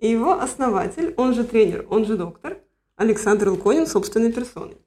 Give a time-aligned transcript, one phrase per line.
[0.00, 2.58] и его основатель, он же тренер, он же доктор,
[2.96, 4.78] Александр Илконин собственной персоной.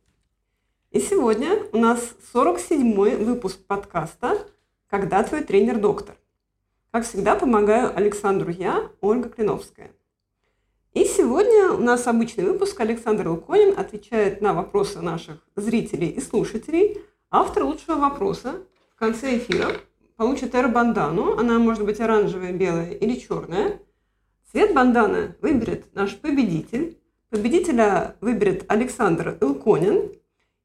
[0.91, 4.39] И сегодня у нас 47-й выпуск подкаста
[4.89, 6.15] «Когда твой тренер доктор?».
[6.91, 9.91] Как всегда, помогаю Александру я, Ольга Клиновская.
[10.93, 12.79] И сегодня у нас обычный выпуск.
[12.79, 17.01] Александр Илконин отвечает на вопросы наших зрителей и слушателей.
[17.31, 18.61] Автор лучшего вопроса
[18.95, 19.77] в конце эфира
[20.17, 21.35] получит эро-бандану.
[21.35, 23.79] Она может быть оранжевая, белая или черная–
[24.53, 26.99] Цвет банданы выберет наш победитель.
[27.31, 30.11] Победителя выберет Александр Илконин.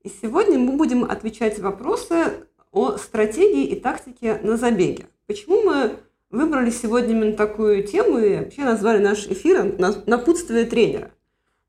[0.02, 5.06] И сегодня мы будем отвечать вопросы о стратегии и тактике на забеге.
[5.26, 5.92] Почему мы
[6.30, 11.10] выбрали сегодня именно такую тему и вообще назвали наш эфир «Напутствие тренера»?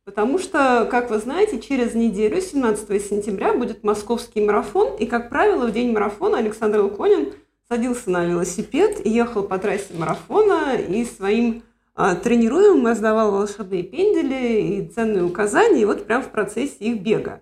[0.03, 4.97] Потому что, как вы знаете, через неделю, 17 сентября, будет московский марафон.
[4.97, 7.31] И, как правило, в день марафона Александр Илконин
[7.69, 11.63] садился на велосипед, ехал по трассе марафона и своим
[12.01, 17.41] а, тренируем, раздавал волшебные пендели и ценные указания, и вот прямо в процессе их бега.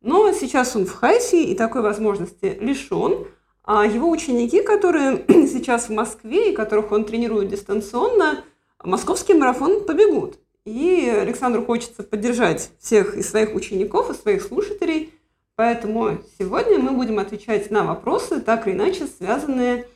[0.00, 3.26] Но сейчас он в Хайсе и такой возможности лишен.
[3.62, 8.42] А его ученики, которые сейчас в Москве и которых он тренирует дистанционно,
[8.82, 10.38] московский марафон побегут.
[10.64, 15.12] И Александру хочется поддержать всех и своих учеников, и своих слушателей.
[15.56, 19.88] Поэтому сегодня мы будем отвечать на вопросы, так или иначе связанные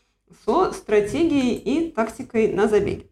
[0.45, 3.07] со стратегией и тактикой на забеге.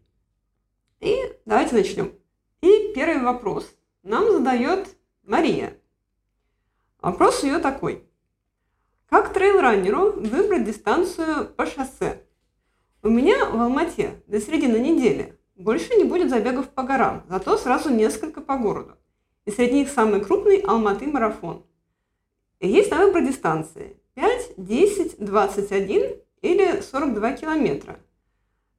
[1.03, 2.13] И давайте начнем.
[2.61, 3.69] И первый вопрос
[4.03, 4.87] нам задает
[5.23, 5.77] Мария.
[7.01, 8.05] Вопрос ее такой.
[9.09, 12.23] Как трейл-раннеру выбрать дистанцию по шоссе?
[13.01, 17.89] У меня в Алмате до середины недели больше не будет забегов по горам, зато сразу
[17.89, 18.95] несколько по городу.
[19.43, 21.65] И среди них самый крупный Алматы марафон.
[22.61, 27.99] И есть на выбор дистанции 5, 10, 21 или 42 километра.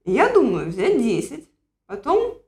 [0.06, 1.50] Я думаю взять 10,
[1.86, 2.38] потом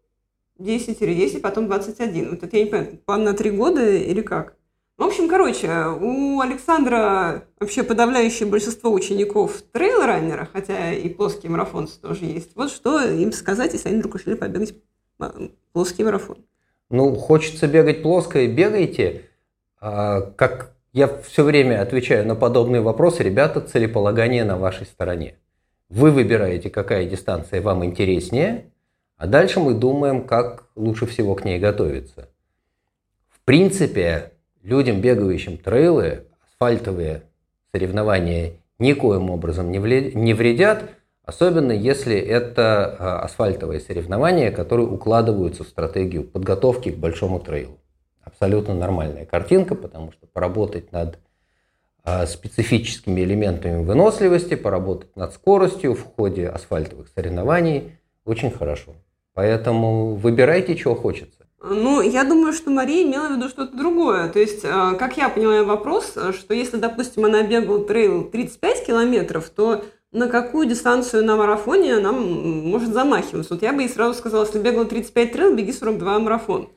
[0.59, 2.31] 10 или 10, потом 21.
[2.31, 4.57] Вот это я не понимаю, план на 3 года или как?
[4.97, 5.69] В общем, короче,
[6.01, 12.57] у Александра вообще подавляющее большинство учеников трейл-раннера, хотя и плоские марафонцы тоже есть.
[12.57, 14.75] Вот что им сказать, если они вдруг решили побегать
[15.73, 16.39] плоский марафон?
[16.89, 19.25] Ну, хочется бегать плоско и бегайте.
[19.81, 25.37] А, как я все время отвечаю на подобные вопросы, ребята, целеполагание на вашей стороне.
[25.91, 28.73] Вы выбираете, какая дистанция вам интереснее,
[29.17, 32.29] а дальше мы думаем, как лучше всего к ней готовиться.
[33.29, 34.33] В принципе,
[34.63, 37.23] людям, бегающим трейлы, асфальтовые
[37.73, 39.79] соревнования никоим образом не
[40.35, 40.91] вредят,
[41.25, 47.79] особенно если это а, асфальтовые соревнования, которые укладываются в стратегию подготовки к большому трейлу.
[48.23, 51.19] Абсолютно нормальная картинка, потому что поработать над
[52.05, 58.95] а, специфическими элементами выносливости, поработать над скоростью в ходе асфальтовых соревнований очень хорошо.
[59.37, 61.45] Поэтому выбирайте, чего хочется.
[61.63, 64.31] Ну, я думаю, что Мария имела в виду что-то другое.
[64.31, 69.51] То есть, э, как я поняла вопрос, что если, допустим, она бегала трейл 35 километров,
[69.51, 73.55] то на какую дистанцию на марафоне она может замахиваться?
[73.55, 76.71] Вот я бы ей сразу сказала, если бегала 35 трейл, беги 42 марафон.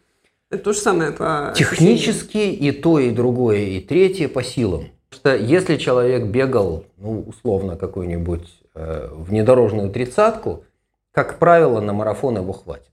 [0.51, 2.63] Это то же самое по Технически ощущениям.
[2.65, 4.89] и то, и другое, и третье по силам.
[5.09, 10.65] Потому что если человек бегал, ну, условно, какую-нибудь э, внедорожную тридцатку,
[11.11, 12.89] как правило, на марафон его хватит.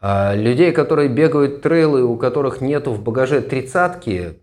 [0.00, 4.38] А людей, которые бегают трейлы, у которых нету в багаже тридцатки,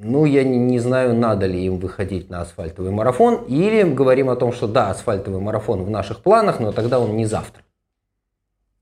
[0.00, 4.36] ну, я не, не знаю, надо ли им выходить на асфальтовый марафон, или говорим о
[4.36, 7.62] том, что да, асфальтовый марафон в наших планах, но тогда он не завтра.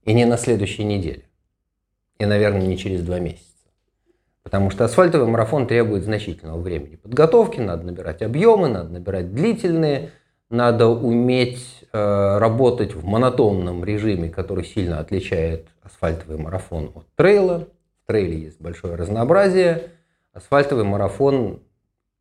[0.04, 1.22] И не на следующей неделе.
[2.18, 3.44] И, наверное, не через два месяца.
[4.42, 10.10] Потому что асфальтовый марафон требует значительного времени подготовки, надо набирать объемы, надо набирать длительные
[10.50, 17.68] надо уметь работать в монотонном режиме, который сильно отличает асфальтовый марафон от трейла.
[18.04, 19.90] В трейле есть большое разнообразие.
[20.32, 21.60] Асфальтовый марафон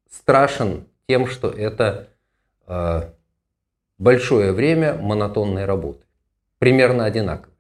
[0.10, 2.08] страшен тем, что это
[2.68, 3.02] э,
[3.98, 6.00] большое время монотонной работы.
[6.60, 7.54] Примерно одинаково.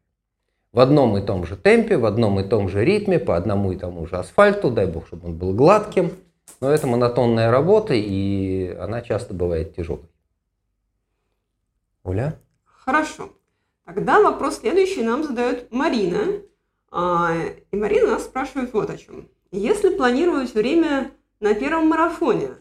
[0.71, 3.77] В одном и том же темпе, в одном и том же ритме, по одному и
[3.77, 6.11] тому же асфальту, дай бог, чтобы он был гладким.
[6.61, 10.09] Но это монотонная работа, и она часто бывает тяжелой.
[12.05, 12.39] Оля?
[12.63, 13.33] Хорошо.
[13.83, 16.41] Тогда вопрос следующий нам задает Марина.
[16.91, 17.33] А,
[17.71, 19.27] и Марина нас спрашивает вот о чем.
[19.51, 22.51] Если планировать время на первом марафоне,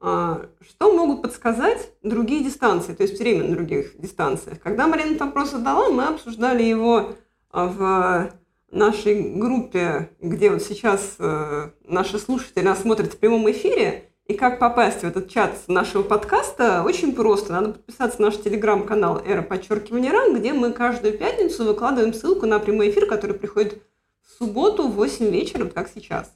[0.00, 4.60] а, что могут подсказать другие дистанции, то есть время на других дистанциях?
[4.60, 7.14] Когда Марина этот вопрос задала, мы обсуждали его
[7.52, 8.32] в
[8.70, 14.60] нашей группе, где вот сейчас э, наши слушатели нас смотрят в прямом эфире, и как
[14.60, 17.52] попасть в этот чат нашего подкаста, очень просто.
[17.52, 22.60] Надо подписаться на наш телеграм-канал «Эра подчеркивания РАН», где мы каждую пятницу выкладываем ссылку на
[22.60, 23.82] прямой эфир, который приходит
[24.22, 26.32] в субботу в 8 вечера, как сейчас.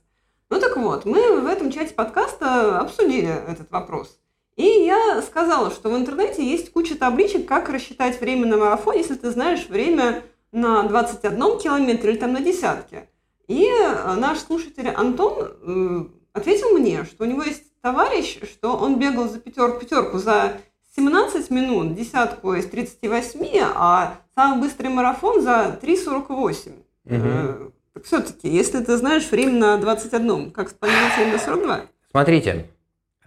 [0.51, 4.19] Ну так вот, мы в этом чате подкаста обсудили этот вопрос.
[4.57, 9.15] И я сказала, что в интернете есть куча табличек, как рассчитать время на марафон, если
[9.15, 13.09] ты знаешь время на 21 километре или там на десятке.
[13.47, 13.71] И
[14.17, 19.39] наш слушатель Антон э, ответил мне, что у него есть товарищ, что он бегал за
[19.39, 20.53] пятер, пятерку за
[20.97, 26.71] 17 минут, десятку из 38, а самый быстрый марафон за 3.48.
[26.71, 26.83] Угу.
[27.05, 31.81] Э, так все-таки, если ты знаешь время на 21, как спланировать время на 42?
[32.11, 32.71] Смотрите,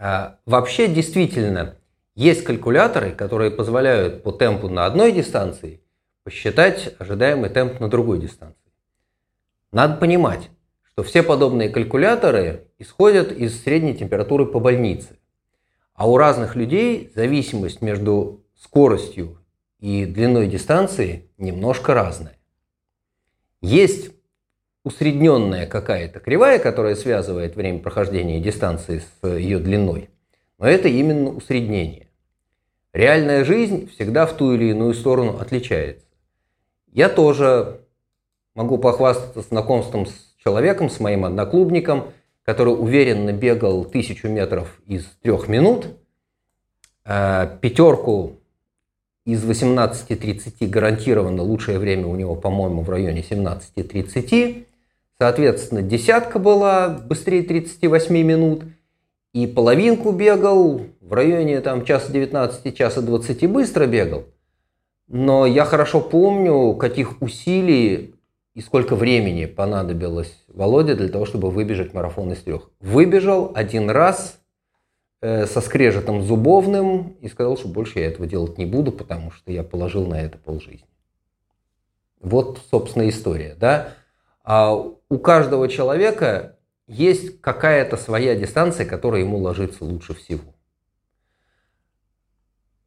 [0.00, 1.76] э, вообще действительно
[2.16, 5.80] есть калькуляторы, которые позволяют по темпу на одной дистанции
[6.24, 8.72] посчитать ожидаемый темп на другой дистанции.
[9.70, 10.50] Надо понимать,
[10.98, 15.16] что все подобные калькуляторы исходят из средней температуры по больнице.
[15.94, 19.38] А у разных людей зависимость между скоростью
[19.78, 22.36] и длиной дистанции немножко разная.
[23.60, 24.10] Есть
[24.82, 30.10] усредненная какая-то кривая, которая связывает время прохождения дистанции с ее длиной,
[30.58, 32.08] но это именно усреднение.
[32.92, 36.06] Реальная жизнь всегда в ту или иную сторону отличается.
[36.90, 37.82] Я тоже
[38.56, 42.12] могу похвастаться знакомством с человеком, с моим одноклубником,
[42.44, 45.86] который уверенно бегал тысячу метров из трех минут,
[47.04, 48.38] э, пятерку
[49.28, 54.64] из 18.30 гарантированно лучшее время у него, по-моему, в районе 17.30.
[55.18, 58.64] Соответственно, десятка была быстрее 38 минут.
[59.34, 64.24] И половинку бегал в районе там, часа 19, часа 20 быстро бегал.
[65.08, 68.14] Но я хорошо помню, каких усилий
[68.58, 72.70] и сколько времени понадобилось Володе для того, чтобы выбежать марафон из трех.
[72.80, 74.40] Выбежал один раз
[75.20, 79.52] э, со скрежетом зубовным и сказал, что больше я этого делать не буду, потому что
[79.52, 80.88] я положил на это полжизни.
[82.20, 83.54] Вот, собственно, история.
[83.54, 83.90] Да?
[84.42, 86.56] А у каждого человека
[86.88, 90.52] есть какая-то своя дистанция, которая ему ложится лучше всего.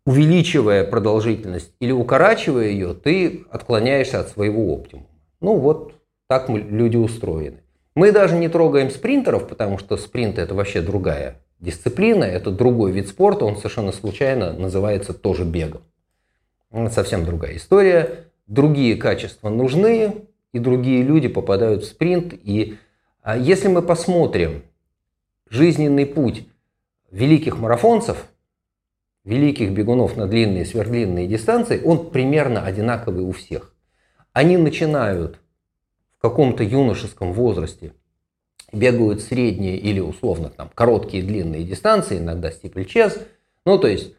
[0.05, 5.10] Увеличивая продолжительность или укорачивая ее, ты отклоняешься от своего оптимума.
[5.41, 5.95] Ну вот
[6.27, 7.57] так мы, люди устроены.
[7.93, 13.09] Мы даже не трогаем спринтеров, потому что спринт это вообще другая дисциплина, это другой вид
[13.09, 15.81] спорта, он совершенно случайно называется тоже бегом.
[16.71, 18.27] Это совсем другая история.
[18.47, 22.33] Другие качества нужны, и другие люди попадают в спринт.
[22.33, 22.77] И
[23.21, 24.63] а, если мы посмотрим
[25.49, 26.47] жизненный путь
[27.11, 28.25] великих марафонцев,
[29.23, 33.73] великих бегунов на длинные сверхдлинные дистанции, он примерно одинаковый у всех
[34.33, 35.39] они начинают
[36.17, 37.93] в каком-то юношеском возрасте,
[38.71, 43.19] бегают средние или условно там короткие длинные дистанции, иногда стипльчез.
[43.65, 44.13] Ну, то есть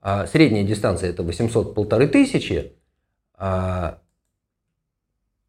[0.00, 2.72] а, средняя дистанция это 800 полторы тысячи,
[3.34, 3.98] а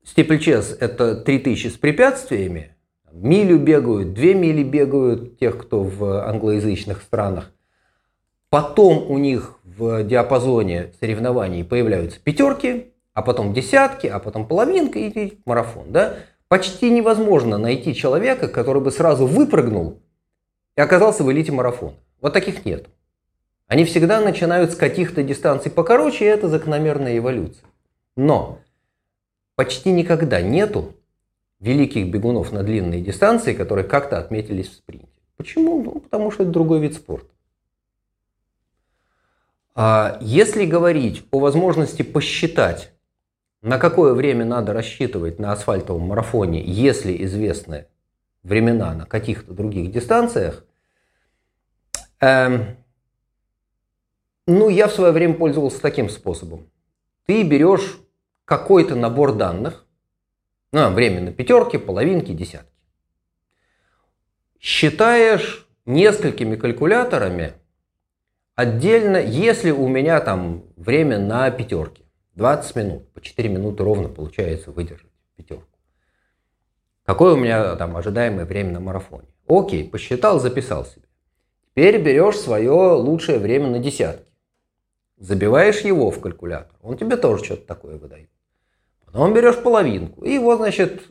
[0.03, 2.75] стипльчез это 3000 с препятствиями,
[3.11, 7.51] милю бегают, две мили бегают тех, кто в англоязычных странах.
[8.49, 15.39] Потом у них в диапазоне соревнований появляются пятерки, а потом десятки, а потом половинка и
[15.45, 15.91] марафон.
[15.91, 16.19] Да?
[16.47, 19.99] Почти невозможно найти человека, который бы сразу выпрыгнул
[20.77, 21.95] и оказался в элите марафона.
[22.21, 22.87] Вот таких нет.
[23.67, 27.65] Они всегда начинают с каких-то дистанций покороче, и это закономерная эволюция.
[28.15, 28.59] Но
[29.55, 30.93] почти никогда нету
[31.59, 35.09] великих бегунов на длинные дистанции, которые как-то отметились в спринте.
[35.35, 35.83] Почему?
[35.83, 37.27] Ну, потому что это другой вид спорта.
[39.75, 42.93] А если говорить о возможности посчитать
[43.61, 47.87] на какое время надо рассчитывать на асфальтовом марафоне, если известны
[48.43, 50.65] времена на каких-то других дистанциях?
[52.21, 52.77] Эм,
[54.47, 56.69] ну, я в свое время пользовался таким способом.
[57.25, 57.99] Ты берешь
[58.45, 59.85] какой-то набор данных,
[60.71, 62.71] ну, время на пятерки, половинки, десятки.
[64.59, 67.53] Считаешь несколькими калькуляторами
[68.55, 72.08] отдельно, если у меня там время на пятерки.
[72.39, 75.77] 20 минут, по 4 минуты ровно получается выдержать пятерку.
[77.05, 79.27] Какое у меня там ожидаемое время на марафоне?
[79.47, 81.05] Окей, посчитал, записал себе.
[81.65, 84.31] Теперь берешь свое лучшее время на десятки.
[85.17, 86.77] Забиваешь его в калькулятор.
[86.81, 88.29] Он тебе тоже что-то такое выдает.
[89.05, 90.23] потом берешь половинку.
[90.23, 91.03] И вот, значит,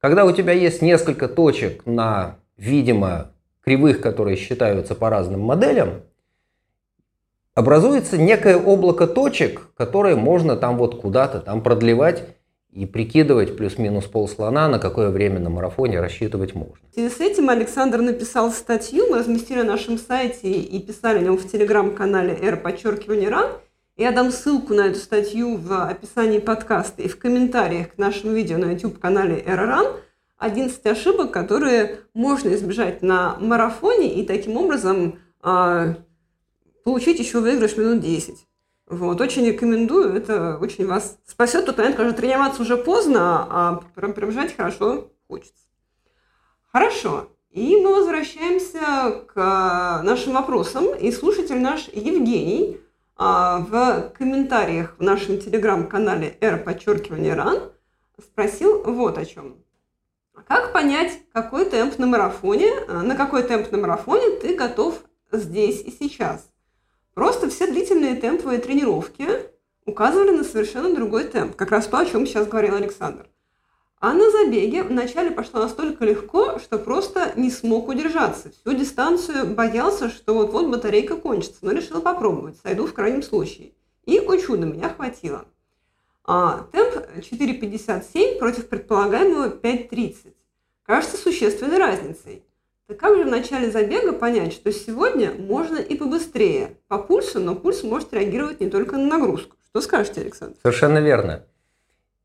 [0.00, 6.02] когда у тебя есть несколько точек на, видимо, кривых, которые считаются по разным моделям,
[7.54, 12.24] образуется некое облако точек, которые можно там вот куда-то там продлевать
[12.72, 16.76] и прикидывать плюс-минус полслона, на какое время на марафоне рассчитывать можно.
[16.90, 21.22] В связи с этим Александр написал статью, мы разместили на нашем сайте и писали о
[21.22, 23.48] нем в телеграм-канале R подчеркивание ран.
[23.96, 28.56] Я дам ссылку на эту статью в описании подкаста и в комментариях к нашему видео
[28.56, 29.96] на YouTube-канале Run.
[30.38, 35.94] 11 ошибок, которые можно избежать на марафоне и таким образом э,
[36.84, 38.46] получить еще выигрыш минут 10.
[38.86, 41.66] Вот, очень рекомендую, это очень вас спасет.
[41.66, 45.64] Тот момент, когда тренироваться уже поздно, а пробежать хорошо хочется.
[46.72, 47.28] Хорошо.
[47.50, 50.94] И мы возвращаемся к нашим вопросам.
[50.94, 52.80] И слушатель наш Евгений
[53.16, 57.70] а, в комментариях в нашем телеграм-канале R подчеркивание ран
[58.20, 59.56] спросил вот о чем.
[60.46, 65.80] Как понять, какой темп на марафоне, а, на какой темп на марафоне ты готов здесь
[65.82, 66.49] и сейчас?
[67.20, 69.28] Просто все длительные темповые тренировки
[69.84, 71.54] указывали на совершенно другой темп.
[71.54, 73.28] Как раз то, о чем сейчас говорил Александр.
[73.98, 78.50] А на забеге вначале пошло настолько легко, что просто не смог удержаться.
[78.50, 83.72] Всю дистанцию боялся, что вот-вот батарейка кончится, но решил попробовать, сойду в крайнем случае.
[84.06, 85.44] И, о чудо, меня хватило.
[86.24, 90.32] А, темп 4.57 против предполагаемого 5.30.
[90.84, 92.44] Кажется существенной разницей.
[92.90, 97.54] Так как же в начале забега понять, что сегодня можно и побыстрее по пульсу, но
[97.54, 99.56] пульс может реагировать не только на нагрузку?
[99.68, 100.56] Что скажете, Александр?
[100.60, 101.44] Совершенно верно.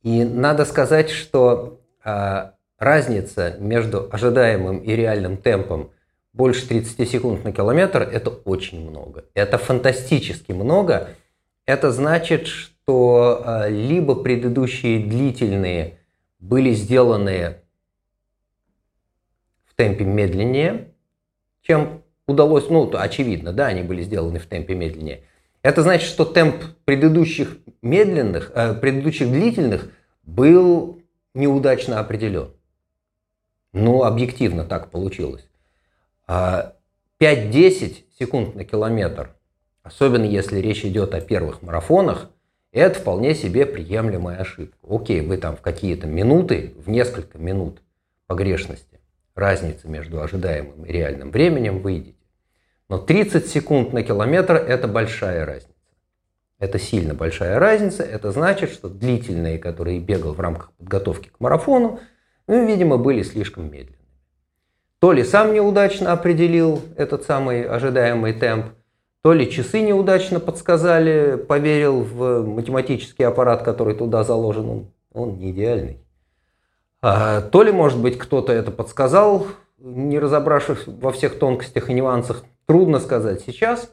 [0.02, 5.92] И надо сказать, что э, разница между ожидаемым и реальным темпом
[6.34, 9.26] больше 30 секунд на километр– это очень много.
[9.36, 11.10] Это фантастически много.
[11.68, 16.00] Это значит, что э, либо предыдущие длительные
[16.40, 17.58] были сделаны
[19.76, 20.94] в темпе медленнее,
[21.62, 25.24] чем удалось, ну, очевидно, да, они были сделаны в темпе медленнее.
[25.64, 29.92] Это значит, что темп предыдущих медленных, э, предыдущих длительных
[30.24, 31.02] был
[31.34, 32.52] неудачно определен.
[33.74, 35.46] Ну, объективно так получилось.
[36.26, 36.30] 5-10
[37.20, 39.36] а секунд на километр,
[39.84, 42.32] особенно если речь идет о первых марафонах,
[42.72, 44.78] это вполне себе приемлемая ошибка.
[44.88, 47.82] Окей, вы там в какие-то минуты, в несколько минут
[48.28, 48.95] погрешности
[49.36, 52.18] разница между ожидаемым и реальным временем выйдете.
[52.90, 55.74] Но 30 секунд на километр– это большая разница.
[56.58, 58.04] Это сильно большая разница.
[58.04, 62.00] Это значит, что длительные, которые бегал в рамках подготовки к марафону,
[62.48, 63.98] ну, видимо, были слишком медленными.
[65.00, 68.68] То ли сам неудачно определил этот самый ожидаемый темп,
[69.22, 74.70] то ли часы неудачно подсказали, поверил в математический аппарат, который туда заложен.
[74.70, 76.05] Он, он не идеальный.
[77.08, 79.46] А, то ли, может быть, кто-то это подсказал,
[79.78, 83.92] не разобравшись во всех тонкостях и нюансах, трудно сказать сейчас.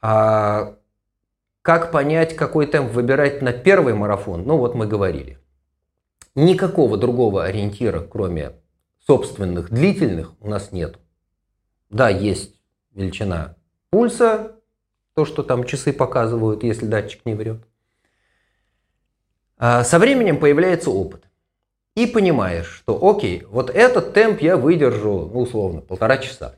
[0.00, 0.74] А
[1.62, 4.42] как понять, какой темп выбирать на первый марафон?
[4.42, 5.38] Ну вот мы говорили.
[6.34, 8.56] Никакого другого ориентира, кроме
[9.06, 10.98] собственных длительных, у нас нет.
[11.90, 12.60] Да, есть
[12.92, 13.54] величина
[13.90, 14.56] пульса,
[15.14, 17.60] то, что там часы показывают, если датчик не врет.
[19.58, 21.29] А со временем появляется опыт
[21.94, 26.54] и понимаешь, что окей, вот этот темп я выдержу, ну, условно, полтора часа.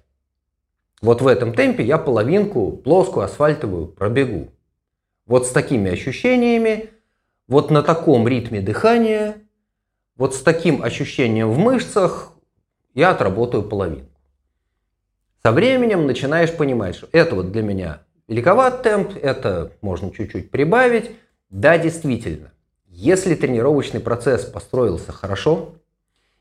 [1.00, 4.52] Вот в этом темпе я половинку плоскую асфальтовую пробегу.
[5.26, 6.90] Вот с такими ощущениями,
[7.48, 9.36] вот на таком ритме дыхания,
[10.16, 12.32] вот с таким ощущением в мышцах
[12.94, 14.12] я отработаю половинку.
[15.42, 21.10] Со временем начинаешь понимать, что это вот для меня великоват темп, это можно чуть-чуть прибавить.
[21.50, 22.52] Да, действительно,
[22.94, 25.76] если тренировочный процесс построился хорошо,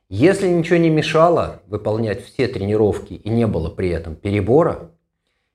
[0.09, 4.91] если ничего не мешало выполнять все тренировки и не было при этом перебора,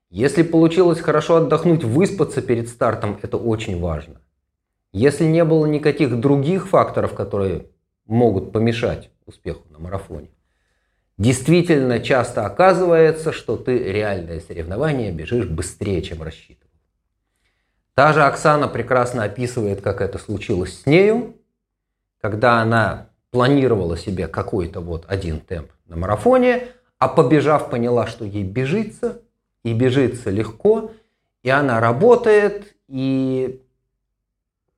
[0.08, 4.22] если получилось хорошо отдохнуть, выспаться перед стартом, это очень важно.
[4.92, 7.66] Если не было никаких других факторов, которые
[8.06, 10.30] могут помешать успеху на марафоне,
[11.18, 16.65] действительно часто оказывается, что ты реальное соревнование бежишь быстрее, чем рассчитывал.
[17.96, 21.36] Та же Оксана прекрасно описывает, как это случилось с нею,
[22.20, 26.64] когда она планировала себе какой-то вот один темп на марафоне,
[26.98, 29.22] а побежав поняла, что ей бежится,
[29.64, 30.90] и бежится легко,
[31.42, 33.62] и она работает, и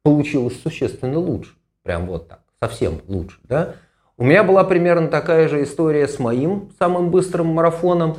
[0.04, 1.56] получилось существенно лучше.
[1.82, 3.40] Прям вот так, совсем лучше.
[3.42, 3.74] Да?
[4.16, 8.18] У меня была примерно такая же история с моим самым быстрым марафоном,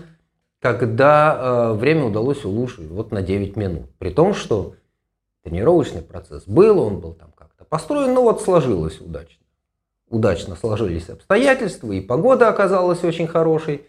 [0.60, 3.86] когда э, время удалось улучшить вот на 9 минут.
[3.98, 4.76] При том, что
[5.50, 9.44] тренировочный процесс был, он был там как-то построен, но вот сложилось удачно.
[10.10, 13.86] Удачно сложились обстоятельства, и погода оказалась очень хорошей.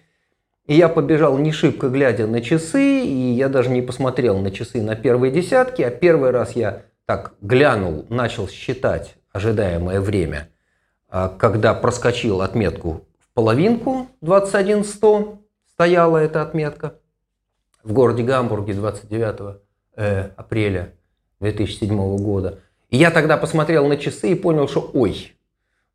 [0.67, 4.83] И я побежал не шибко глядя на часы, и я даже не посмотрел на часы
[4.83, 10.49] на первые десятки, а первый раз я так глянул, начал считать ожидаемое время,
[11.09, 15.38] а, когда проскочил отметку в половинку 21100,
[15.73, 16.95] стояла эта отметка
[17.83, 19.61] в городе Гамбурге 29
[19.97, 20.93] э, апреля
[21.41, 22.61] 2007 года.
[22.91, 25.35] И я тогда посмотрел на часы и понял, что ой,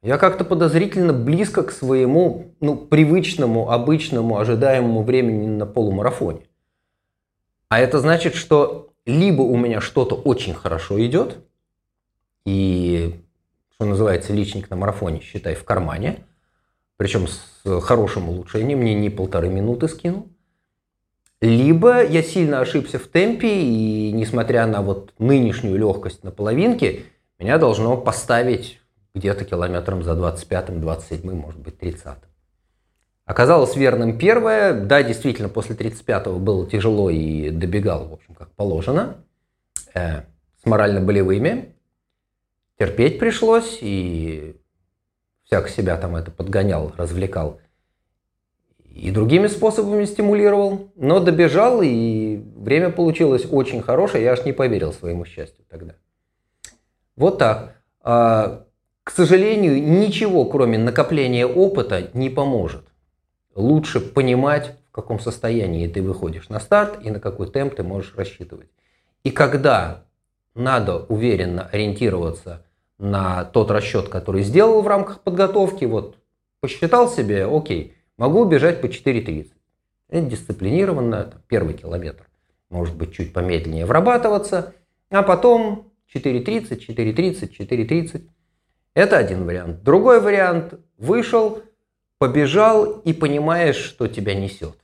[0.01, 6.41] я как-то подозрительно близко к своему ну, привычному, обычному, ожидаемому времени на полумарафоне.
[7.69, 11.37] А это значит, что либо у меня что-то очень хорошо идет,
[12.45, 13.19] и,
[13.73, 16.25] что называется, личник на марафоне, считай, в кармане,
[16.97, 20.27] причем с хорошим улучшением, мне не полторы минуты скинул,
[21.41, 27.03] либо я сильно ошибся в темпе, и несмотря на вот нынешнюю легкость на половинке,
[27.39, 28.79] меня должно поставить
[29.13, 32.17] где-то километром за 25-м, 27-м, может быть, 30-м.
[33.25, 34.73] Оказалось верным первое.
[34.73, 39.17] Да, действительно, после 35-го было тяжело и добегал, в общем, как положено.
[39.93, 40.21] Э,
[40.61, 41.73] с морально-болевыми.
[42.77, 44.57] Терпеть пришлось, и
[45.45, 47.59] всяк себя там это подгонял, развлекал
[48.95, 54.93] и другими способами стимулировал, но добежал, и время получилось очень хорошее, я аж не поверил
[54.93, 55.95] своему счастью тогда.
[57.17, 57.81] Вот так.
[58.01, 58.63] А,
[59.03, 62.85] к сожалению, ничего, кроме накопления опыта, не поможет.
[63.53, 68.15] Лучше понимать, в каком состоянии ты выходишь на старт и на какой темп ты можешь
[68.15, 68.69] рассчитывать.
[69.25, 70.05] И когда
[70.53, 72.65] надо уверенно ориентироваться
[72.97, 76.15] на тот расчет, который сделал в рамках подготовки, вот
[76.61, 79.51] посчитал себе, окей, Могу убежать по 4.30.
[80.09, 82.27] Это дисциплинированно, первый километр.
[82.69, 84.73] Может быть, чуть помедленнее врабатываться,
[85.09, 88.29] а потом 4.30, 4.30, 4.30.
[88.93, 89.83] Это один вариант.
[89.83, 91.61] Другой вариант– вышел,
[92.17, 94.77] побежал и понимаешь, что тебя несет.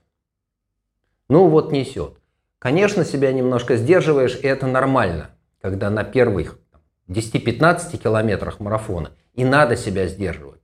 [1.30, 2.18] Ну вот несет.
[2.60, 6.60] Конечно, себя немножко сдерживаешь, и это нормально, когда на первых
[7.08, 10.61] 10-15 километрах марафона и надо себя сдерживать.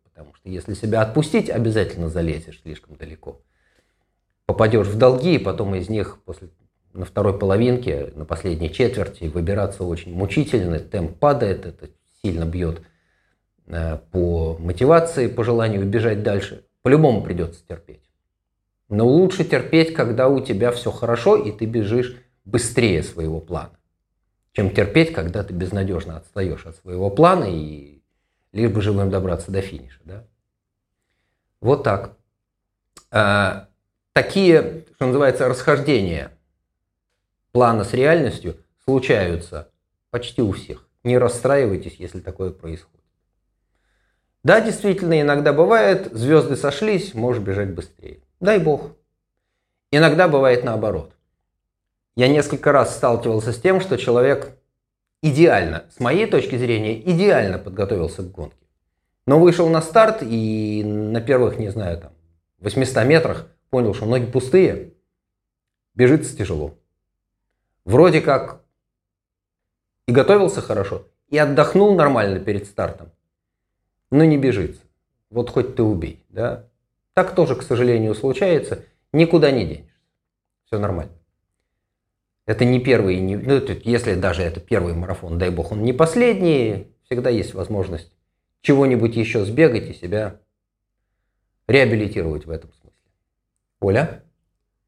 [0.48, 3.42] Если себя отпустить, обязательно залезешь слишком далеко.
[4.46, 6.50] Попадешь в долги, и потом из них после,
[6.94, 10.80] на второй половинке, на последней четверти выбираться очень мучительно.
[10.80, 11.90] Темп падает, это
[12.24, 12.82] сильно бьет
[13.66, 16.64] э, по мотивации, по желанию бежать дальше.
[16.82, 18.10] По-любому придется терпеть.
[18.88, 23.78] Но лучше терпеть, когда у тебя все хорошо, и ты бежишь быстрее своего плана,
[24.54, 28.02] чем терпеть, когда ты безнадежно отстаешь от своего плана и
[28.54, 30.00] лишь бы живым добраться до финиша.
[30.06, 30.24] Да?
[31.62, 32.18] Вот так.
[33.12, 33.68] А,
[34.14, 36.32] такие, что называется, расхождения
[37.52, 39.70] плана с реальностью случаются
[40.12, 40.88] почти у всех.
[41.04, 42.98] Не расстраивайтесь, если такое происходит.
[44.44, 48.22] Да, действительно, иногда бывает, звезды сошлись, можешь бежать быстрее.
[48.40, 48.96] Дай бог.
[49.92, 51.14] Иногда бывает наоборот.
[52.16, 54.58] Я несколько раз сталкивался с тем, что человек
[55.22, 58.67] идеально, с моей точки зрения, идеально подготовился к гонке.
[59.28, 62.14] Но вышел на старт и на первых, не знаю, там,
[62.60, 64.94] 800 метрах понял, что ноги пустые,
[65.94, 66.76] бежится тяжело.
[67.84, 68.64] Вроде как
[70.08, 73.12] и готовился хорошо, и отдохнул нормально перед стартом,
[74.12, 74.82] но не бежится.
[75.30, 76.64] Вот хоть ты убей, да?
[77.14, 79.92] Так тоже, к сожалению, случается, никуда не денешься.
[80.68, 81.12] Все нормально.
[82.46, 86.96] Это не первый, не, ну, если даже это первый марафон, дай бог, он не последний,
[87.04, 88.17] всегда есть возможность
[88.62, 90.40] чего-нибудь еще сбегать и себя
[91.68, 92.92] реабилитировать в этом смысле.
[93.80, 94.24] Оля?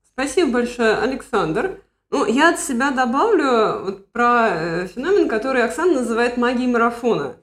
[0.04, 1.82] Спасибо большое, Александр.
[2.12, 7.38] Ну, я от себя добавлю вот про э, феномен, который Оксана называет магией марафона.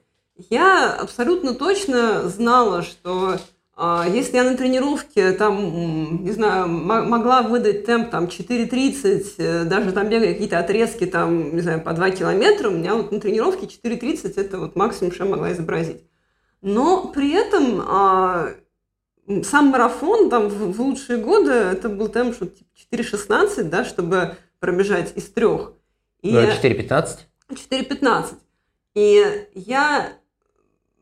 [0.49, 3.37] Я абсолютно точно знала, что
[3.79, 9.91] а, если я на тренировке там, не знаю, могла выдать темп там 4.30, э, даже
[9.93, 13.67] там бегая какие-то отрезки там, не знаю, по 2 километра, у меня вот на тренировке
[13.67, 16.03] 4.30 это вот максимум, что я могла изобразить.
[16.61, 18.49] Но при этом а,
[19.43, 24.35] сам марафон там в, в лучшие годы это был темп, что типа 4.16, да, чтобы
[24.59, 25.73] пробежать из трех.
[26.21, 27.19] И 4.15?
[27.49, 28.35] 4.15.
[28.95, 30.13] И я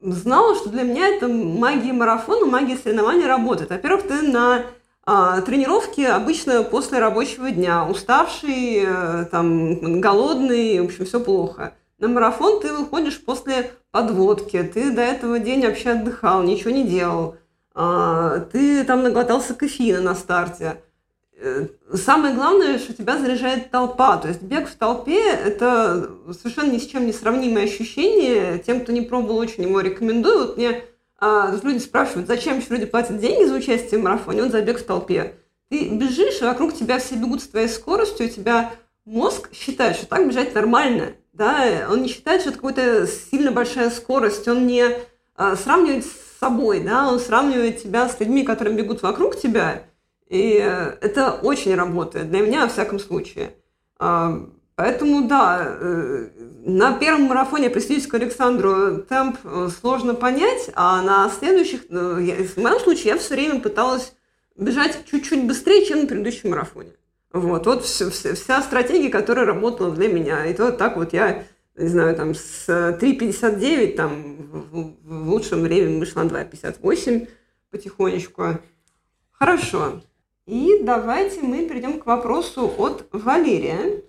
[0.01, 3.69] знала, что для меня это магия марафона, магия соревнований работает.
[3.69, 4.65] Во-первых, ты на
[5.05, 11.75] а, тренировке обычно после рабочего дня, уставший, э, там, голодный, в общем, все плохо.
[11.97, 17.38] На марафон ты выходишь после подводки, ты до этого день вообще отдыхал, ничего не делал,
[17.73, 20.81] а, ты там наглотался кофеина на старте.
[21.38, 24.17] э, самое главное, что тебя заряжает толпа.
[24.17, 28.60] То есть бег в толпе– это совершенно ни с чем не сравнимое ощущение.
[28.60, 30.47] Тем, кто не пробовал, очень его рекомендую.
[30.47, 30.84] Вот мне
[31.19, 34.86] а, люди спрашивают, зачем еще люди платят деньги за участие в марафоне, он забег в
[34.86, 35.36] толпе.
[35.69, 40.08] Ты бежишь, и вокруг тебя все бегут с твоей скоростью, у тебя мозг считает, что
[40.08, 41.15] так бежать нормально.
[41.36, 41.88] Да?
[41.89, 44.86] Он не считает, что это какая-то сильно большая скорость, он не
[45.36, 47.08] а, сравнивает с собой, да?
[47.08, 49.84] он сравнивает тебя с людьми, которые бегут вокруг тебя,
[50.28, 53.54] и э, это очень работает, для меня, во всяком случае.
[54.00, 56.30] А, поэтому, да, э,
[56.65, 62.80] на первом марафоне присоединюсь к Александру, темп э, сложно понять, а на следующих, в моем
[62.80, 64.13] случае, я все время пыталась
[64.56, 66.91] бежать чуть-чуть быстрее, чем на предыдущем марафоне.
[67.36, 70.45] Вот, вот вся, вся стратегия, которая работала для меня.
[70.45, 71.43] И то так вот я,
[71.76, 74.38] не знаю, там с 3.59, там
[74.71, 77.28] в, в лучшем времени вышла на 2.58
[77.71, 78.60] потихонечку.
[79.34, 80.02] Хорошо.
[80.45, 84.02] И давайте мы перейдем к вопросу от Валерия,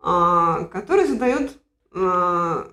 [0.00, 1.52] а, который задает
[1.94, 2.70] а,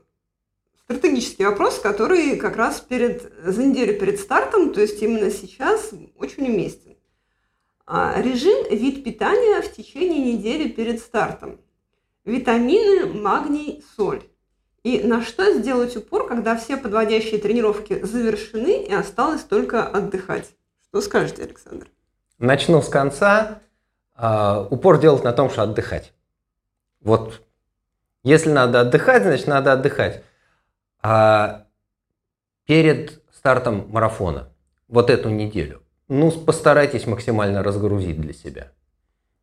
[0.83, 6.49] стратегический вопрос, который как раз перед, за неделю перед стартом, то есть именно сейчас, очень
[6.49, 6.84] уместен.
[7.87, 11.59] А, режим вид питания в течение недели перед стартом.
[12.23, 14.23] Витамины, магний, соль.
[14.83, 20.51] И на что сделать упор, когда все подводящие тренировки завершены и осталось только отдыхать?
[20.87, 21.87] Что скажете, Александр?
[22.39, 23.61] Начну с конца.
[24.17, 26.13] Uh, упор делать на том, что отдыхать.
[27.01, 27.41] Вот.
[28.23, 30.23] Если надо отдыхать, значит надо отдыхать.
[31.01, 31.65] А
[32.65, 34.49] перед стартом марафона,
[34.87, 38.71] вот эту неделю, ну, постарайтесь максимально разгрузить для себя.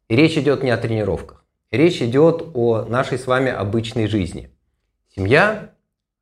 [0.09, 1.45] И речь идет не о тренировках.
[1.71, 4.51] Речь идет о нашей с вами обычной жизни.
[5.15, 5.71] Семья,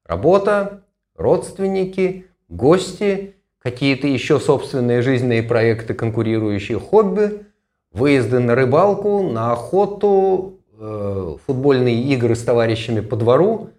[0.04, 0.84] работа,
[1.16, 7.46] родственники, гости, какие-то еще собственные жизненные проекты, конкурирующие хобби,
[7.92, 13.70] выезды на рыбалку, на охоту, э, футбольные игры с товарищами по двору.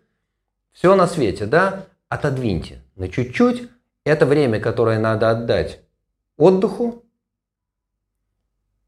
[0.73, 1.85] Все на свете, да?
[2.09, 3.69] Отодвиньте на чуть-чуть.
[4.03, 5.81] Это время, которое надо отдать
[6.41, 7.05] отдыху,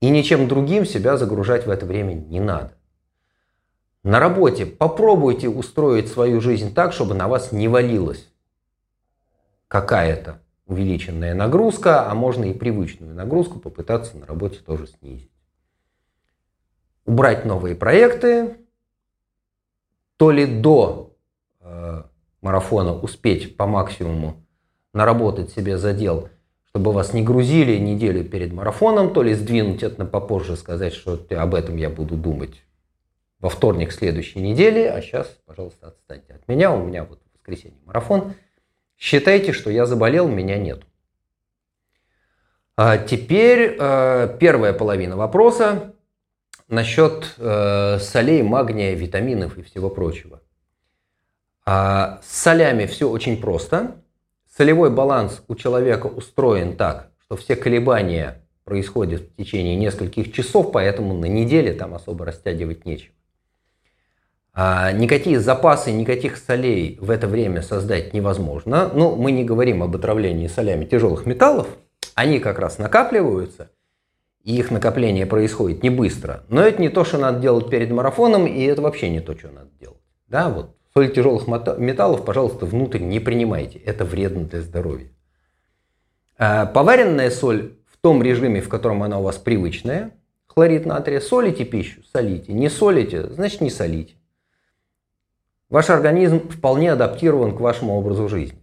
[0.01, 2.73] и ничем другим себя загружать в это время не надо.
[4.03, 8.27] На работе попробуйте устроить свою жизнь так, чтобы на вас не валилась
[9.69, 15.31] какая-то увеличенная нагрузка, а можно и привычную нагрузку попытаться на работе тоже снизить.
[17.05, 18.57] Убрать новые проекты,
[20.17, 21.15] то ли до
[21.59, 22.03] э,
[22.41, 24.43] марафона успеть по максимуму
[24.91, 26.29] наработать себе задел–
[26.73, 31.19] чтобы вас не грузили неделю перед марафоном, то ли сдвинуть это на попозже, сказать, что
[31.29, 32.63] об этом я буду думать
[33.37, 37.77] во вторник следующей недели, а сейчас, пожалуйста, отстаньте от меня, у меня вот в воскресенье
[37.85, 38.33] марафон.
[38.97, 40.81] Считайте, что я заболел, меня нет.
[42.75, 45.93] А теперь э, первая половина вопроса
[46.69, 50.41] насчет э, солей, магния, витаминов и всего прочего.
[51.67, 54.02] А с солями все очень просто.
[54.55, 61.15] Солевой баланс у человека устроен так, что все колебания происходят в течение нескольких часов, поэтому
[61.15, 63.15] на неделе там особо растягивать нечего.
[64.53, 68.91] А никакие запасы, никаких солей в это время создать невозможно.
[68.93, 71.67] Ну, мы не говорим об отравлении солями тяжелых металлов.
[72.13, 73.71] Они как раз накапливаются,
[74.43, 76.43] и их накопление происходит не быстро.
[76.47, 79.47] Но это не то, что надо делать перед марафоном, и это вообще не то, что
[79.49, 79.97] надо делать.
[80.27, 83.79] Да, вот Соль тяжелых металлов, пожалуйста, внутрь не принимайте.
[83.79, 85.09] Это вредно для здоровья.
[86.37, 90.11] А поваренная соль в том режиме, в котором она у вас привычная,
[90.45, 92.53] хлорид натрия, солите пищу, солите.
[92.53, 94.15] Не солите, значит не солите.
[95.69, 98.59] Ваш организм вполне адаптирован к вашему образу жизни.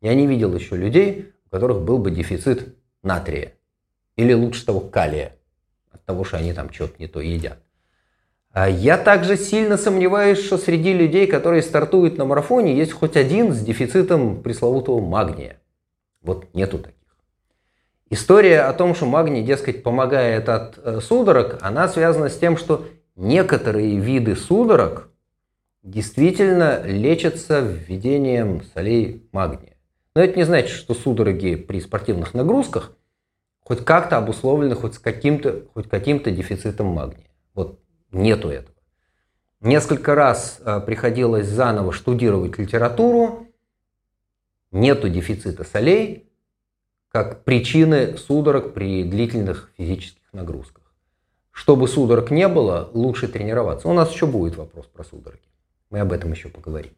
[0.00, 3.54] Я не видел еще людей, у которых был бы дефицит натрия.
[4.16, 5.36] Или лучше того, калия.
[5.92, 7.62] От того, что они там что-то не то едят.
[8.52, 13.52] А я также сильно сомневаюсь, что среди людей, которые стартуют на марафоне, есть хоть один
[13.52, 15.60] с дефицитом пресловутого магния.
[16.20, 16.94] Вот нету таких.
[18.10, 22.86] История о том, что магний, дескать, помогает от э, судорог, она связана с тем, что
[23.14, 25.10] некоторые виды судорог
[25.84, 29.76] действительно лечатся введением солей магния.
[30.16, 32.96] Но это не значит, что судороги при спортивных нагрузках
[33.60, 37.28] хоть как-то обусловлены хоть, с каким-то, хоть каким-то дефицитом магния.
[37.54, 37.78] Вот
[38.12, 38.76] Нету этого.
[39.60, 43.46] Несколько раз э, приходилось заново штудировать литературу.
[44.72, 46.30] Нету дефицита солей
[47.10, 50.84] как причины судорог при длительных физических нагрузках.
[51.50, 53.88] Чтобы судорог не было, лучше тренироваться.
[53.88, 55.42] У нас еще будет вопрос про судороги.
[55.90, 56.92] Мы об этом еще поговорим.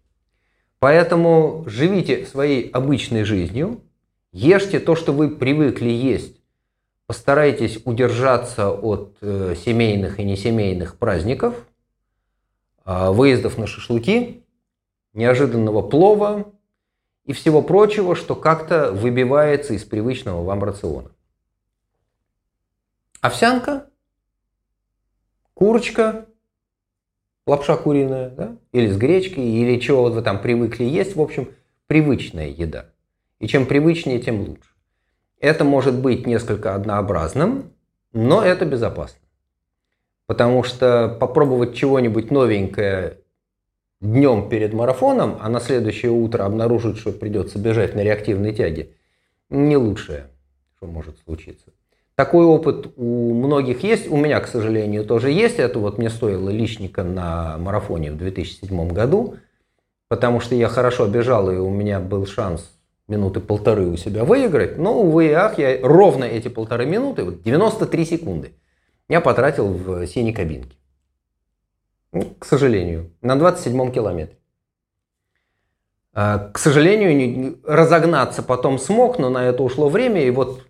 [0.79, 3.81] Поэтому живите своей обычной жизнью,
[4.33, 6.37] ешьте то, что вы привыкли есть
[7.13, 11.55] Постарайтесь удержаться от э, семейных и несемейных праздников,
[12.87, 14.47] э, выездов на шашлыки,
[15.13, 16.51] неожиданного плова
[17.27, 21.11] и всего прочего, что как-то выбивается из привычного вам рациона.
[23.21, 23.91] Овсянка,
[25.53, 26.25] курочка,
[27.47, 28.57] лапша куриная, да?
[28.73, 31.15] или с гречкой, или чего вы там привыкли есть.
[31.15, 31.51] В общем,
[31.89, 32.87] привычная еда.
[33.39, 34.72] И чем привычнее, тем лучше.
[35.43, 37.73] Это может быть несколько однообразным,
[38.13, 39.19] но это безопасно.
[40.27, 43.19] Потому что попробовать чего-нибудь новенькое
[44.01, 48.91] днем перед марафоном, а на следующее утро обнаружить, что придется бежать на реактивной тяге,
[49.51, 50.29] не лучшее,
[50.77, 51.73] что может случиться.
[52.15, 55.59] Такой опыт у многих есть, у меня, к сожалению, тоже есть.
[55.59, 59.39] Это вот мне стоило личника на марафоне в 2007 году,
[60.07, 62.71] потому что я хорошо бежал, и у меня был шанс
[63.13, 67.43] минуты полторы у себя выиграть, но, увы и ах, я ровно эти полторы минуты, вот
[67.43, 68.53] 93 секунды,
[69.09, 70.77] я потратил в синей кабинке.
[72.13, 74.39] Ну, к сожалению, на 27-м километре.
[76.15, 80.23] А, к сожалению, разогнаться потом смог, но на это ушло время.
[80.23, 80.63] И вот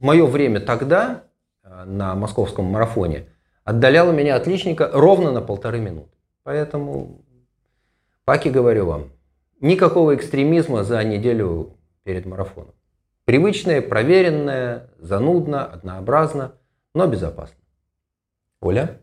[0.00, 1.24] мое время тогда
[1.62, 3.28] а, на московском марафоне
[3.64, 6.10] отдаляло меня от личника ровно на полторы минуты.
[6.42, 7.20] Поэтому,
[8.24, 9.12] Паки, говорю вам,
[9.60, 12.74] Никакого экстремизма за неделю перед марафоном.
[13.24, 16.52] Привычное, проверенное, занудно, однообразно,
[16.94, 17.56] но безопасно.
[18.60, 19.00] Оля?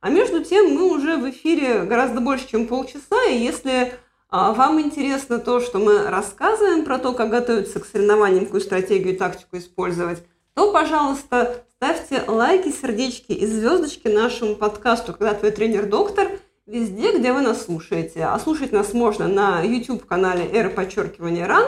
[0.00, 3.94] А между тем мы уже в эфире гораздо больше, чем полчаса, и если
[4.28, 9.14] а, вам интересно то, что мы рассказываем про то, как готовиться к соревнованиям, какую стратегию
[9.14, 10.22] и тактику использовать,
[10.54, 16.28] то, пожалуйста, ставьте лайки, сердечки и звездочки нашему подкасту «Когда твой тренер-доктор»,
[16.66, 18.24] везде, где вы нас слушаете.
[18.24, 21.64] А слушать нас можно на YouTube-канале «Эра подчеркивания РАН»,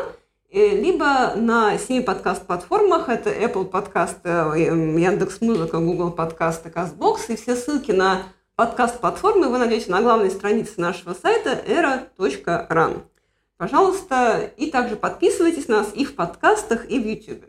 [0.50, 3.08] э, либо на семи подкаст-платформах.
[3.08, 7.20] Это Apple подкасты, э, Яндекс Музыка, Google подкасты, CastBox.
[7.28, 8.24] И все ссылки на
[8.56, 13.02] подкаст-платформы вы найдете на главной странице нашего сайта era.ran.
[13.56, 17.44] Пожалуйста, и также подписывайтесь на нас и в подкастах, и в YouTube.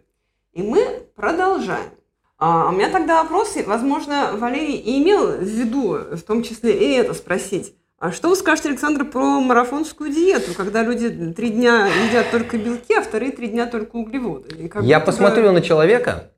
[0.53, 1.91] И мы продолжаем.
[2.39, 6.97] А у меня тогда вопрос, возможно, Валерий и имел в виду, в том числе и
[6.97, 7.75] это спросить.
[7.99, 12.93] А что вы скажете, Александр, про марафонскую диету, когда люди три дня едят только белки,
[12.93, 14.71] а вторые три дня только углеводы?
[14.81, 16.31] Я посмотрю на человека,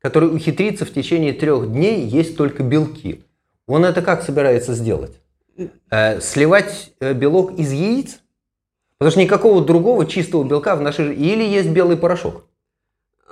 [0.00, 3.24] который ухитрится в течение трех дней есть только белки.
[3.66, 5.20] Он это как собирается сделать?
[5.90, 8.20] Э, сливать э, белок из яиц?
[8.98, 11.26] Потому что никакого другого чистого белка в нашей жизни...
[11.26, 12.44] Или есть белый порошок,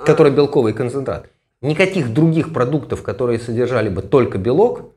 [0.05, 1.31] который белковый концентрат.
[1.67, 4.95] Никаких других продуктов, которые содержали бы только белок,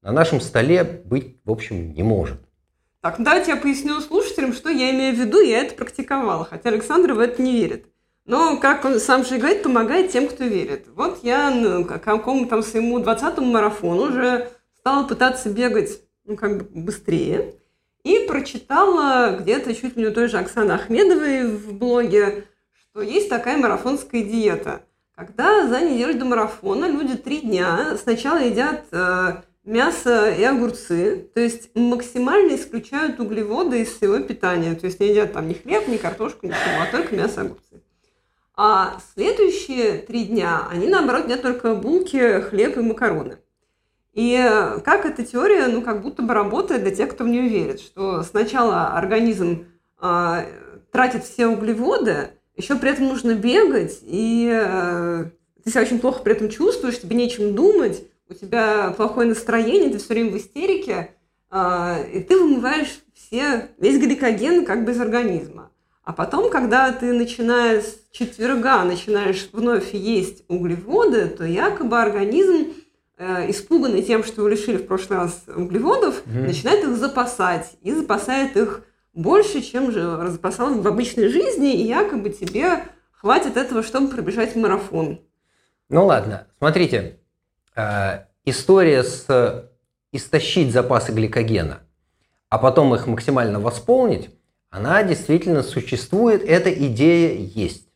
[0.00, 2.38] на нашем столе быть, в общем, не может.
[3.02, 6.70] Так, ну давайте я поясню слушателям, что я имею в виду, я это практиковала, хотя
[6.70, 7.88] Александр в это не верит.
[8.24, 10.86] Но, как он сам же говорит, помогает тем, кто верит.
[10.96, 15.90] Вот я ну, к какому там своему 20-му марафону уже стала пытаться бегать
[16.24, 17.56] ну, как бы быстрее.
[18.02, 22.46] И прочитала где-то чуть ли не той же Оксаны Ахмедовой в блоге,
[22.80, 28.86] что есть такая марафонская диета– когда за неделю до марафона люди три дня сначала едят
[28.92, 34.74] э, мясо и огурцы, то есть максимально исключают углеводы из своего питания.
[34.74, 37.82] То есть не едят там ни хлеб, ни картошку, ничего, а только мясо и огурцы.
[38.54, 43.38] А следующие три дня они, наоборот, едят только булки, хлеб и макароны.
[44.12, 44.36] И
[44.84, 48.22] как эта теория, ну, как будто бы работает для тех, кто в нее верит, что
[48.22, 49.66] сначала организм
[50.02, 50.46] э,
[50.90, 55.24] тратит все углеводы, еще при этом нужно бегать, и э,
[55.64, 59.98] ты себя очень плохо при этом чувствуешь, тебе нечем думать, у тебя плохое настроение, ты
[59.98, 61.14] все время в истерике,
[61.50, 65.70] э, и ты вымываешь все, весь гликоген как бы из организма.
[66.04, 72.72] А потом, когда ты начинаешь с четверга начинаешь вновь есть углеводы, то якобы организм,
[73.18, 76.46] э, испуганный тем, что его лишили в прошлый раз углеводов, mm-hmm.
[76.46, 78.82] начинает их запасать и запасает их
[79.12, 85.20] больше, чем же запасалась в обычной жизни, и якобы тебе хватит этого, чтобы пробежать марафон.
[85.88, 87.18] Ну ладно, смотрите,
[87.76, 89.70] э, история с
[90.12, 91.80] истощить запасы гликогена,
[92.48, 94.30] а потом их максимально восполнить,
[94.70, 97.88] она действительно существует, эта идея есть.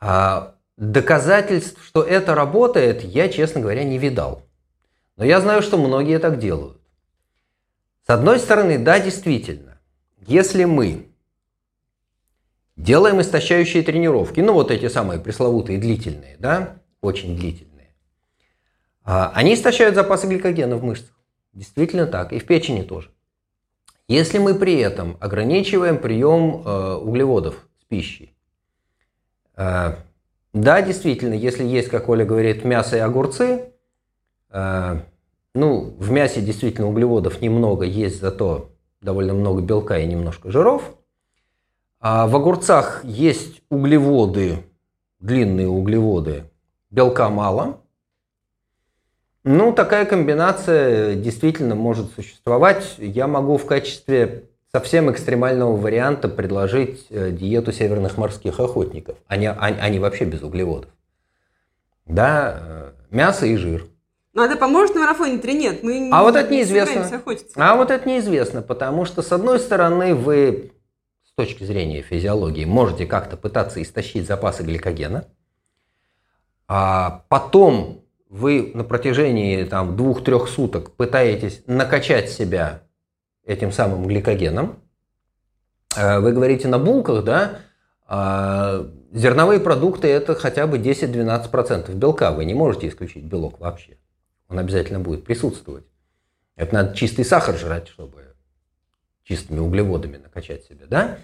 [0.00, 4.42] А доказательств, что это работает, я, честно говоря, не видал.
[5.16, 6.80] Но я знаю, что многие так делают.
[8.06, 9.80] С одной стороны, да, действительно,
[10.26, 11.08] если мы
[12.76, 17.94] делаем истощающие тренировки, ну вот эти самые пресловутые длительные, да, очень длительные,
[19.04, 21.18] а, они истощают запасы гликогена в мышцах.
[21.54, 23.10] Действительно так, и в печени тоже.
[24.06, 28.36] Если мы при этом ограничиваем прием э, углеводов с пищей,
[29.56, 29.96] э,
[30.52, 33.72] Да, действительно, если есть, как Оля говорит, мясо и огурцы,
[34.50, 35.00] э,
[35.54, 40.96] ну, в мясе действительно углеводов немного, есть зато довольно много белка и немножко жиров.
[42.00, 44.64] А в огурцах есть углеводы,
[45.20, 46.44] длинные углеводы,
[46.90, 47.80] белка мало.
[49.44, 52.94] Ну, такая комбинация действительно может существовать.
[52.98, 59.16] Я могу в качестве совсем экстремального варианта предложить э, диету северных морских охотников.
[59.28, 60.90] Они, они, они вообще без углеводов.
[62.06, 63.86] Да, э, мясо и жир.
[64.34, 65.82] Но это поможет на марафоне или нет?
[65.84, 67.22] Мы а вот это неизвестно.
[67.54, 70.72] А вот это неизвестно, потому что, с одной стороны, вы
[71.24, 75.28] с точки зрения физиологии можете как-то пытаться истощить запасы гликогена,
[76.66, 82.82] а потом вы на протяжении там, двух-трех суток пытаетесь накачать себя
[83.44, 84.80] этим самым гликогеном.
[85.96, 87.58] Э, вы говорите на булках, да?
[88.06, 92.32] А зерновые продукты это хотя бы 10-12% белка.
[92.32, 93.98] Вы не можете исключить белок вообще.
[94.48, 95.84] Он обязательно будет присутствовать.
[96.56, 98.34] Это надо чистый сахар жрать, чтобы
[99.24, 101.18] чистыми углеводами накачать себя, да?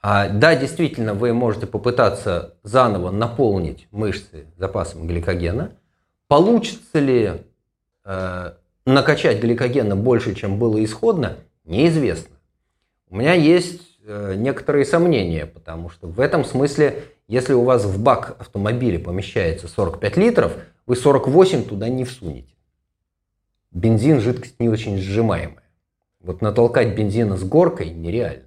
[0.00, 5.72] А, да, действительно, вы можете попытаться заново наполнить мышцы запасом гликогена.
[6.28, 7.42] Получится ли
[8.04, 8.52] э,
[8.84, 12.36] накачать гликогена больше, чем было исходно, неизвестно.
[13.10, 18.02] У меня есть э, некоторые сомнения, потому что в этом смысле, если у вас в
[18.02, 22.54] бак автомобиля помещается 45 литров, вы 48 туда не всунете.
[23.70, 25.62] Бензин– жидкость не очень сжимаемая.
[26.20, 28.46] Вот натолкать бензина с горкой нереально.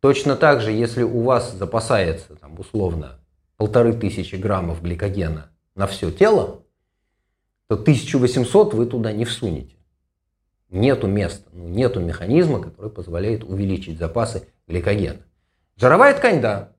[0.00, 3.20] Точно так же, если у вас запасается, там, условно,
[3.56, 6.64] полторы тысячи граммов гликогена на все тело,
[7.68, 9.76] то 1800 вы туда не всунете.
[10.68, 15.20] Нету места, ну, нету механизма, который позволяет увеличить запасы гликогена.
[15.76, 16.72] Жировая ткань, да,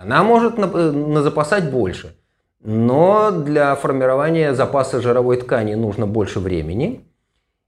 [0.00, 2.16] она может запасать больше,
[2.62, 7.04] но для формирования запаса жировой ткани нужно больше времени.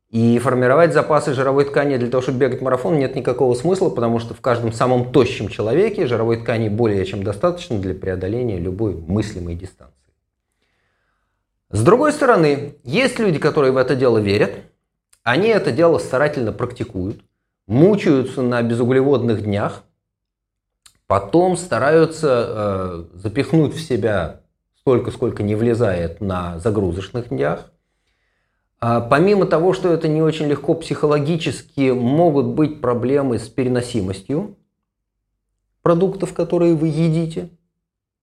[0.08, 4.32] И формировать запасы жировой ткани для того, чтобы бегать марафон, нет никакого смысла, потому что
[4.32, 9.94] в каждом самом тощем человеке жировой ткани более чем достаточно для преодоления любой мыслимой дистанции.
[11.68, 14.52] С другой стороны, есть люди, которые в это дело верят,
[15.22, 17.22] они это дело старательно практикуют,
[17.66, 19.82] мучаются на безуглеводных днях,
[21.12, 24.40] потом стараются э, запихнуть в себя
[24.78, 27.70] столько, сколько не влезает на загрузочных днях.
[28.80, 34.56] А помимо того, что это не очень легко психологически, могут быть проблемы с переносимостью
[35.82, 37.50] продуктов, которые вы едите.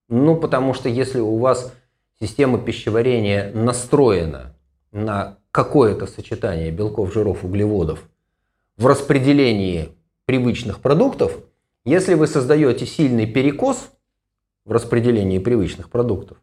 [0.07, 1.71] Ну, потому что если у вас
[2.19, 4.55] система пищеварения настроена
[4.91, 8.09] на какое-то сочетание белков, жиров, углеводов
[8.77, 9.89] в распределении
[10.25, 11.37] привычных продуктов,
[11.85, 13.91] если вы создаете сильный перекос
[14.65, 16.37] в распределении привычных продуктов,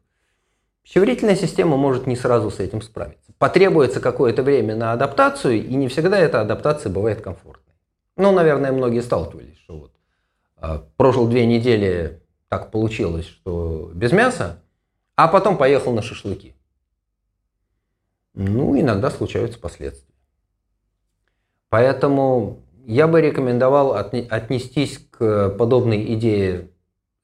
[0.82, 3.32] пищеварительная система может не сразу с этим справиться.
[3.38, 7.74] Потребуется какое-то время на адаптацию, и не всегда эта адаптация бывает комфортной.
[8.16, 9.92] Ну, наверное, многие сталкивались, что вот
[10.62, 14.62] э, прожил две недели, так получилось, что без мяса,
[15.16, 16.54] а потом поехал на шашлыки.
[18.34, 20.14] Ну, иногда случаются последствия.
[21.68, 26.68] Поэтому я бы рекомендовал отнестись к подобной идее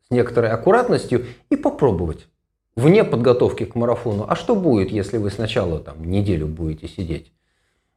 [0.08, 2.26] с некоторой аккуратностью и попробовать
[2.74, 4.26] вне подготовки к марафону.
[4.28, 7.32] А что будет, если вы сначала там неделю будете сидеть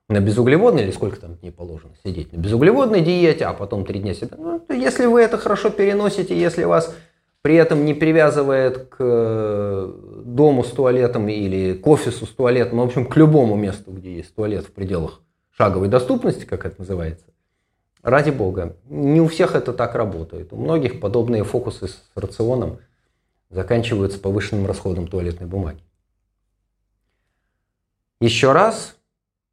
[0.08, 4.14] на безуглеводной, или сколько там дней положено сидеть на безуглеводной диете, а потом три дня
[4.14, 4.38] сидеть?
[4.38, 6.96] Ну, если вы это хорошо переносите, если вас
[7.42, 12.84] при этом не привязывает к э, дому с туалетом или к офису с туалетом, в
[12.84, 15.22] общем, к любому месту, где есть туалет в пределах
[15.58, 17.26] шаговой доступности, как это называется.
[18.06, 20.54] Ради бога, не у всех это так работает.
[20.54, 22.78] У многих подобные фокусы с рационом
[23.50, 25.80] заканчиваются повышенным расходом туалетной бумаги.
[28.22, 28.96] Еще раз,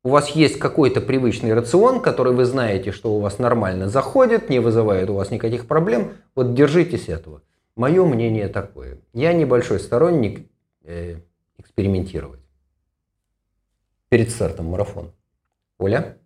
[0.05, 4.59] у вас есть какой-то привычный рацион, который вы знаете, что у вас нормально заходит, не
[4.59, 7.41] вызывает у вас никаких проблем, вот держитесь этого.
[7.75, 8.99] Мое мнение такое.
[9.15, 10.47] Я небольшой сторонник
[10.85, 11.21] э,
[11.57, 12.41] экспериментировать
[14.11, 15.09] перед стартом марафона.
[15.79, 16.19] Оля?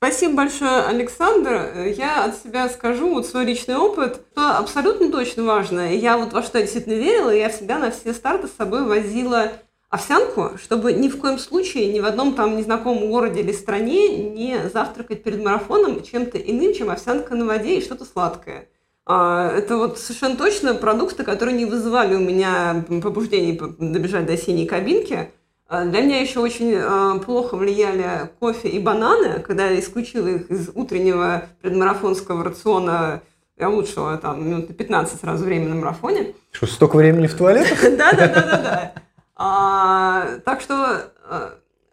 [0.00, 1.72] Спасибо большое, Александр.
[1.96, 5.92] Я от себя скажу вот свой личный опыт, что абсолютно точно важно.
[5.92, 9.54] Я вот во что я действительно верила, я всегда на все старты с собой возила
[9.90, 14.68] овсянку, чтобы ни в коем случае ни в одном там незнакомом городе или стране не
[14.72, 18.68] завтракать перед марафоном чем-то иным, чем овсянка на воде и что-то сладкое.
[19.04, 24.66] А, это вот совершенно точно продукты, которые не вызывали у меня побуждений добежать до синей
[24.66, 25.32] кабинки.
[25.68, 30.50] А, для меня еще очень а, плохо влияли кофе и бананы, когда я исключила их
[30.50, 33.20] из утреннего предмарафонского рациона
[33.58, 36.34] Я улучшила там минут на 15 сразу время на марафоне.
[36.52, 37.82] Что, столько времени в туалетах?
[37.98, 38.92] Да, да, да, да, да.
[39.36, 41.12] А, так что,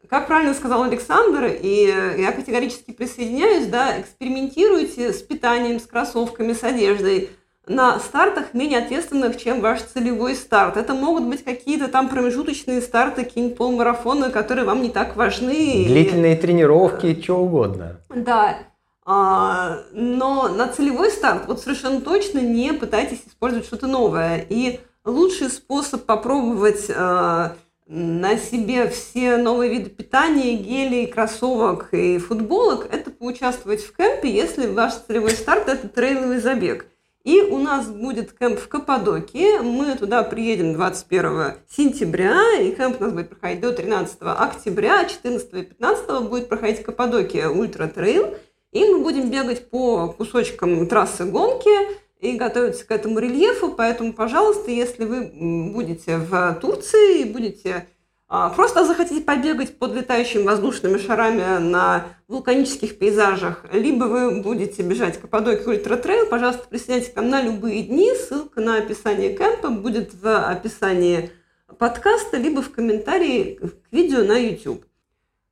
[0.10, 6.64] как правильно сказал Александр, и я категорически присоединяюсь, да, экспериментируйте с питанием, с кроссовками, с
[6.64, 7.30] одеждой
[7.68, 10.78] на стартах менее ответственных, чем ваш целевой старт.
[10.78, 15.86] Это могут быть какие-то там промежуточные старты, какие-нибудь полмарафоны, которые вам не так важны.
[15.88, 18.00] Длительные тренировки, что угодно.
[18.10, 18.58] Да.
[19.06, 24.46] А, но на целевой старт вот совершенно точно не пытайтесь использовать что-то новое.
[24.50, 27.56] И лучший способ попробовать а,
[27.88, 34.68] на себе все новые виды питания, гелей, кроссовок и футболок, это поучаствовать в кемпе, если
[34.68, 36.88] ваш целевой старт– это трейловый забег.
[37.26, 39.60] И у нас будет кемп в Каппадокии.
[39.60, 45.54] Мы туда приедем 21 сентября, и кемп у нас будет проходить до 13 октября, 14
[45.54, 48.36] и 15 будет проходить Каппадокия Ultra Trail.
[48.72, 51.72] И мы будем бегать по кусочкам трассы гонки
[52.20, 53.70] и готовиться к этому рельефу.
[53.70, 57.88] Поэтому, пожалуйста, если вы будете в Турции и будете
[58.28, 65.68] просто захотите побегать под летающими воздушными шарами на вулканических пейзажах, либо вы будете бежать Каппадокия
[65.68, 68.14] Ultra Trail, пожалуйста, присоединяйтесь к нам на любые дни.
[68.16, 71.32] Ссылка на описание кемпа будет в описании
[71.78, 74.84] подкаста, либо в комментарии к видео на YouTube.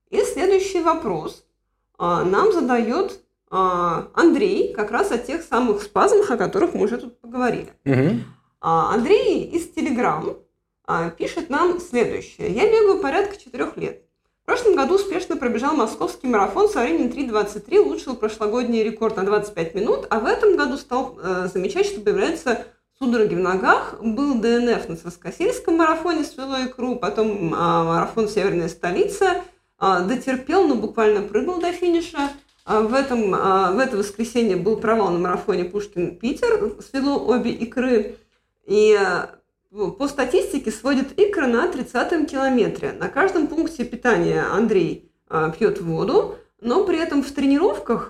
[0.09, 1.45] И следующий вопрос.
[1.97, 3.19] А, нам задает
[3.49, 7.71] а, Андрей как раз о тех самых спазмах, о которых мы уже тут поговорили.
[7.86, 8.19] Угу.
[8.61, 10.38] Андрей из Телеграм
[11.18, 12.52] пишет нам следующее.
[12.52, 14.04] Я бегаю порядка четырех лет.
[14.44, 19.74] В прошлом году успешно пробежал московский марафон со временем 3.23, улучшил прошлогодний рекорд на 25
[19.76, 22.66] минут, а в этом году стал э, замечать, что появляются
[23.00, 23.96] судороги в ногах.
[24.02, 29.44] Был ДНФ на Царскосельском марафоне свело икру, потом э, марафон «Северная столица»,
[29.86, 32.30] а, дотерпел, но буквально прыгал до финиша.
[32.64, 38.16] А, в, этом, а, в это воскресенье был провал на марафоне Пушкин-Питер, свело обе икры.
[38.66, 38.98] И
[39.74, 42.91] по статистике сводит икры на 30-м километре.
[42.91, 45.11] На каждом пункте питания Андрей
[45.57, 48.09] пьет воду, но при этом в тренировках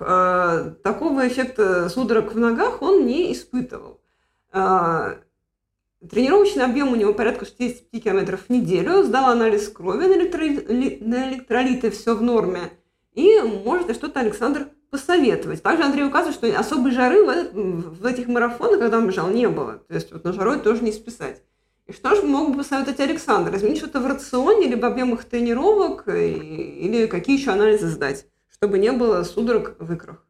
[0.82, 3.98] такого эффекта судорог в ногах он не испытывал.
[4.52, 9.02] Тренировочный объем у него порядка 65 км в неделю.
[9.02, 10.98] Сдал анализ крови на, электроли...
[11.00, 12.72] на электролиты, все в норме.
[13.14, 15.62] И может что-то Александр посоветовать.
[15.62, 19.48] Также Андрей указывает, что особой жары в, этот, в этих марафонах, когда он бежал, не
[19.48, 19.78] было.
[19.88, 21.42] То есть вот на жарой тоже не списать.
[21.86, 23.54] И что же мог бы посоветовать Александр?
[23.56, 29.22] Изменить что-то в рационе, либо объемах тренировок, или какие еще анализы сдать, чтобы не было
[29.22, 30.24] судорог в икрах?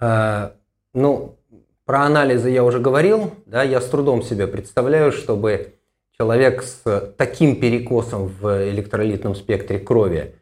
[0.00, 0.54] А,
[0.94, 1.38] ну,
[1.84, 5.74] про анализы я уже говорил, да, я с трудом себе представляю, чтобы
[6.16, 10.34] человек с таким перекосом в электролитном спектре крови,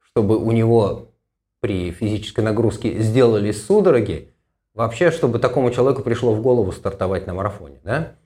[0.00, 1.12] чтобы у него
[1.60, 4.34] при физической нагрузке сделали судороги,
[4.74, 7.80] вообще, чтобы такому человеку пришло в голову стартовать на марафоне.
[7.84, 8.16] Да?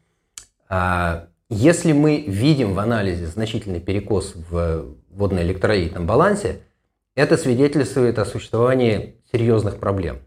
[0.68, 6.62] А если мы видим в анализе значительный перекос в водно-электролитном балансе,
[7.14, 10.18] это свидетельствует о существовании серьезных проблем.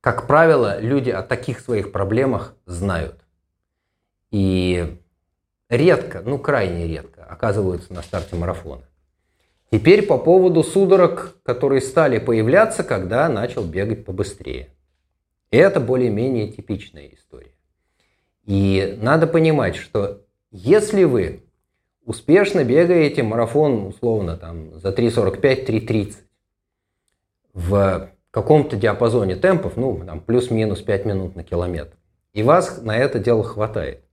[0.00, 3.24] Как правило, люди о таких своих проблемах знают.
[4.32, 4.98] И
[5.68, 8.82] редко, ну крайне редко, оказываются на старте марафона.
[9.70, 14.74] Теперь по поводу судорог, которые стали появляться, когда начал бегать побыстрее.
[15.50, 17.51] Это более-менее типичная история.
[18.44, 21.44] И надо понимать, что если вы
[22.04, 26.14] успешно бегаете марафон, условно, там, за 3.45-3.30
[27.54, 31.96] в каком-то диапазоне темпов, ну, там, плюс-минус 5 минут на километр.
[32.32, 34.04] И вас на это дело хватает.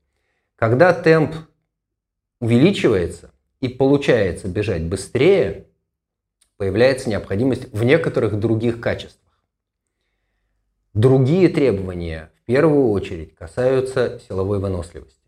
[0.56, 1.36] Когда темп
[2.40, 5.68] увеличивается и получается бежать быстрее,
[6.58, 9.34] появляется необходимость в некоторых других качествах.
[10.94, 15.22] Другие требования первую очередь касаются силовой выносливости.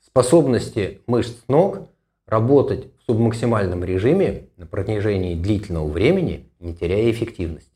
[0.00, 1.90] Способности мышц ног
[2.26, 7.70] работать в субмаксимальном режиме на протяжении длительного времени, не теряя эффективности.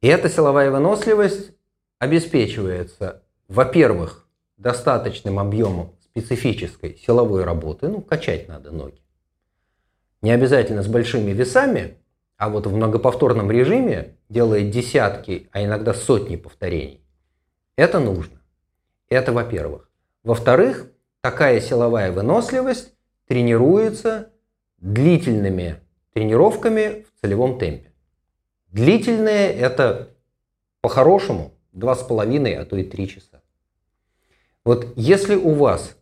[0.00, 1.50] И эта силовая выносливость
[1.98, 9.02] обеспечивается, во-первых, достаточным объемом специфической силовой работы, ну, качать надо ноги.
[10.22, 11.96] Не обязательно с большими весами,
[12.36, 17.02] а вот в многоповторном режиме делает десятки, а иногда сотни повторений.
[17.78, 18.42] Это нужно.
[19.08, 19.88] Это во-первых.
[20.24, 22.92] Во-вторых, такая силовая выносливость
[23.28, 24.32] тренируется
[24.78, 25.80] длительными
[26.12, 27.92] тренировками в целевом темпе.
[28.72, 30.12] Длительные– это
[30.80, 33.42] по-хорошему 2,5, а то и 3 часа.
[34.64, 35.96] Вот если у вас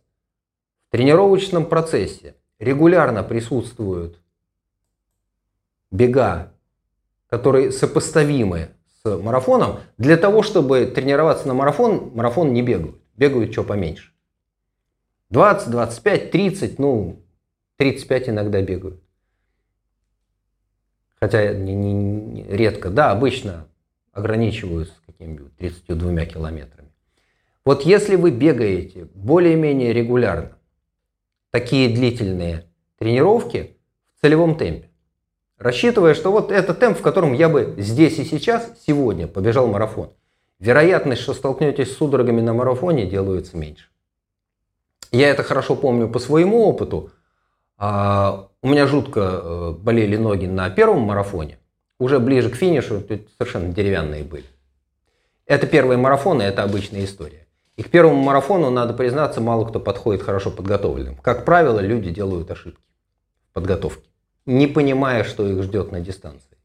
[0.87, 4.19] в тренировочном процессе регулярно присутствуют
[5.91, 6.51] бега,
[7.29, 8.69] которые сопоставимы
[9.15, 9.79] марафоном.
[9.97, 12.97] Для того, чтобы тренироваться на марафон, марафон не бегают.
[13.15, 14.11] Бегают что поменьше.
[15.29, 17.21] 20, 25, 30, ну,
[17.77, 19.01] 35 иногда бегают.
[21.19, 22.89] Хотя не, не, не, редко.
[22.89, 23.67] Да, обычно
[24.11, 26.89] ограничиваются какими-нибудь 32 километрами.
[27.65, 30.57] Вот если вы бегаете более-менее регулярно,
[31.51, 32.65] такие длительные
[32.97, 33.77] тренировки
[34.15, 34.86] в целевом темпе,
[35.57, 40.11] рассчитывая, что вот это темп, в котором я бы здесь и сейчас, сегодня побежал марафон,
[40.59, 43.87] вероятность, что столкнетесь с судорогами на марафоне, делается меньше.
[45.11, 47.11] Я это хорошо помню по своему опыту.
[47.77, 51.59] А, у меня жутко э, болели ноги на первом марафоне.
[51.99, 53.01] Уже ближе к финишу
[53.37, 54.45] совершенно деревянные были.
[55.45, 57.47] Это первые марафоны, это обычная история.
[57.77, 61.15] И к первому марафону, надо признаться, мало кто подходит хорошо подготовленным.
[61.15, 62.81] Как правило, люди делают ошибки
[63.51, 64.09] в подготовке,
[64.47, 66.57] не понимая, что их ждет на дистанции.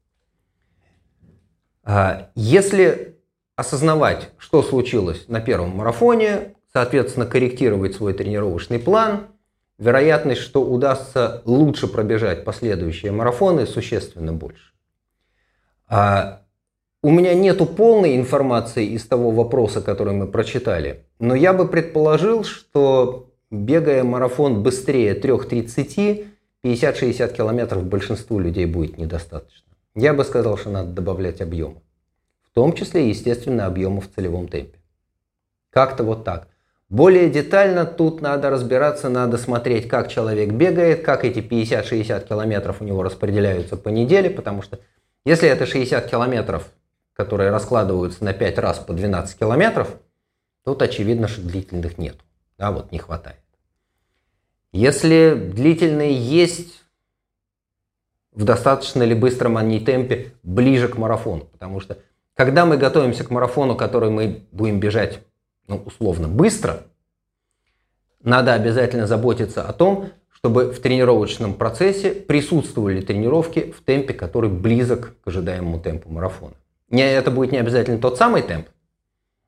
[1.84, 3.18] А, если
[3.56, 9.26] осознавать, что случилось на первом марафоне, соответственно, корректировать свой тренировочный план,
[9.78, 14.72] вероятность, что удастся лучше пробежать последующие марафоны, существенно больше.
[15.88, 16.42] А
[17.02, 22.44] у меня нету полной информации из того вопроса, который мы прочитали, но я бы предположил,
[22.44, 26.31] что бегая марафон быстрее 3.30,
[26.64, 29.66] 50-60 километров большинству людей будет недостаточно.
[29.94, 31.82] Я бы сказал, что надо добавлять объема.
[32.44, 34.78] В том числе, естественно, объема в целевом темпе.
[35.70, 36.48] Как-то вот так.
[36.88, 42.84] Более детально тут надо разбираться, надо смотреть, как человек бегает, как эти 50-60 километров у
[42.84, 44.78] него распределяются по неделе, потому что
[45.24, 46.70] если это 60 километров,
[47.14, 49.96] которые раскладываются на 5 раз по 12 километров,
[50.64, 52.16] тут очевидно, что длительных нет.
[52.58, 53.41] Да, вот не хватает.
[54.72, 56.82] Если длительные есть,
[58.32, 61.98] в достаточно ли быстром они темпе ближе к марафону, потому что
[62.34, 65.20] когда мы готовимся к марафону, который мы будем бежать
[65.68, 66.84] ну, условно, быстро,
[68.22, 75.14] надо обязательно заботиться о том, чтобы в тренировочном процессе присутствовали тренировки в темпе, который близок
[75.22, 76.54] к ожидаемому темпу марафона.
[76.88, 78.68] Не, это будет не обязательно тот самый темп,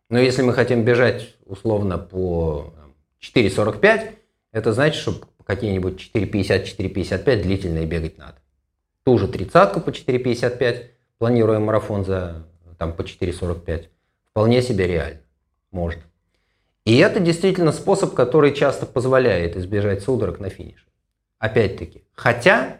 [0.08, 2.72] но если мы хотим бежать условно по
[3.20, 4.12] 4.45,
[4.55, 8.36] это значит, что какие-нибудь 4.50-4.55 длительные бегать надо.
[9.02, 10.86] Ту же тридцатку по 4.55,
[11.18, 12.46] планируя марафон за
[12.78, 13.88] там, по 4.45,
[14.30, 15.20] вполне себе реально
[15.72, 16.02] можно.
[16.84, 20.84] И это действительно способ, который часто позволяет избежать судорог на финише.
[21.40, 22.78] Опять-таки, хотя,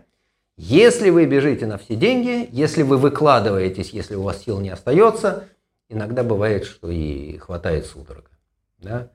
[0.57, 5.49] если вы бежите на все деньги, если вы выкладываетесь, если у вас сил не остается,
[5.89, 8.31] иногда бывает, что и хватает судорога.
[8.79, 9.11] Да?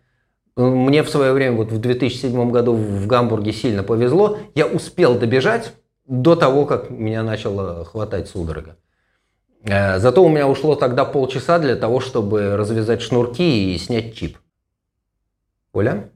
[0.60, 5.74] Мне в свое время, вот в 2007 году в Гамбурге сильно повезло, я успел добежать
[6.06, 8.76] до того, как меня начало хватать судорога.
[9.64, 14.38] Э, зато у меня ушло тогда полчаса для того, чтобы развязать шнурки и снять чип.
[15.72, 16.10] Оля?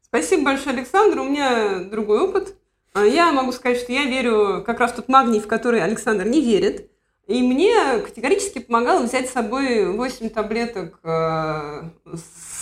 [0.00, 1.20] Спасибо большое, Александр.
[1.20, 2.54] У меня другой опыт.
[2.94, 6.26] А, я могу сказать, что я верю как раз в тот магний, в который Александр
[6.26, 6.90] не верит.
[7.28, 11.82] И мне категорически помогало взять с собой 8 таблеток э,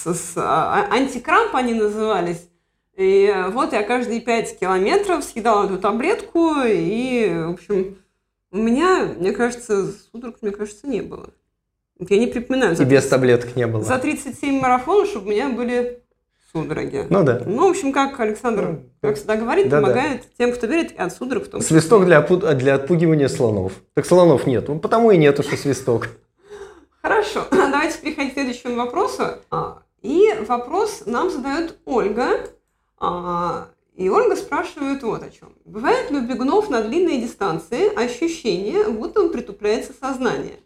[0.05, 2.49] с, с а, антикрамп они назывались.
[2.97, 7.97] И вот я каждые 5 километров съедала эту таблетку, и, в общем,
[8.51, 11.31] у меня, мне кажется, судорог, мне кажется, не было.
[11.99, 12.77] Я не припоминаю.
[12.77, 13.83] И без таблеток не было.
[13.83, 16.03] За 37 марафонов, чтобы у меня были
[16.53, 17.07] судороги.
[17.09, 17.43] Ну да.
[17.47, 20.29] Ну, в общем, как Александр, ну, как всегда говорит, да, помогает да.
[20.37, 21.81] тем, кто верит, и от судорог в том числе.
[21.81, 23.73] Свисток для, для отпугивания слонов.
[23.95, 24.67] Так слонов нет.
[24.83, 26.09] Потому и нету, что свисток.
[27.01, 27.47] Хорошо.
[27.51, 29.23] Давайте переходить к следующему вопросу.
[30.03, 32.51] И вопрос нам задает Ольга.
[32.99, 35.55] А, и Ольга спрашивает вот о чем.
[35.65, 40.59] Бывает ли у бегунов на длинные дистанции ощущение, будто притупляется сознание?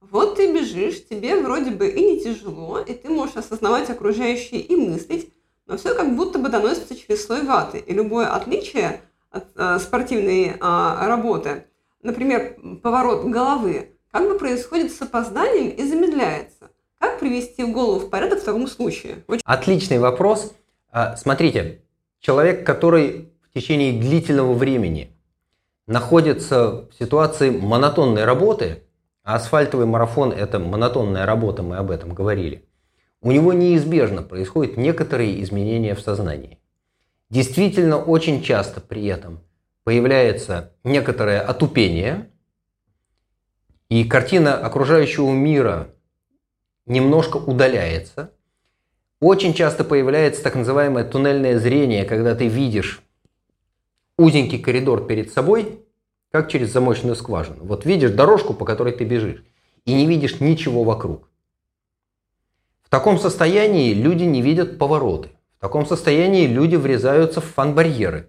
[0.00, 4.76] Вот ты бежишь, тебе вроде бы и не тяжело, и ты можешь осознавать окружающие и
[4.76, 5.32] мыслить,
[5.66, 7.78] но все как будто бы доносится через слой ваты.
[7.78, 11.66] И любое отличие от э, спортивной э, работы,
[12.02, 16.70] например, поворот головы, как бы происходит с опозданием и замедляется.
[17.04, 19.24] Как привести в голову в порядок в таком случае?
[19.28, 19.42] Очень...
[19.44, 20.54] Отличный вопрос.
[20.90, 21.82] А, смотрите,
[22.18, 25.14] человек, который в течение длительного времени
[25.86, 28.84] находится в ситуации монотонной работы,
[29.22, 32.64] а асфальтовый марафон– это монотонная работа, мы об этом говорили,
[33.20, 36.58] у него неизбежно происходят некоторые изменения в сознании.
[37.28, 39.40] Действительно, очень часто при этом
[39.84, 42.30] появляется некоторое отупение,
[43.90, 45.93] и картина окружающего мира
[46.86, 48.30] немножко удаляется–
[49.26, 53.02] очень часто появляется так называемое туннельное зрение, когда ты видишь
[54.18, 55.80] узенький коридор перед собой,
[56.30, 57.64] как через замочную скважину.
[57.64, 59.42] Вот видишь дорожку, по которой ты бежишь.
[59.86, 61.30] и не видишь ничего вокруг.
[62.82, 65.30] В таком состоянии люди не видят повороты.
[65.56, 68.28] В таком состоянии люди врезаются в фан-барьеры.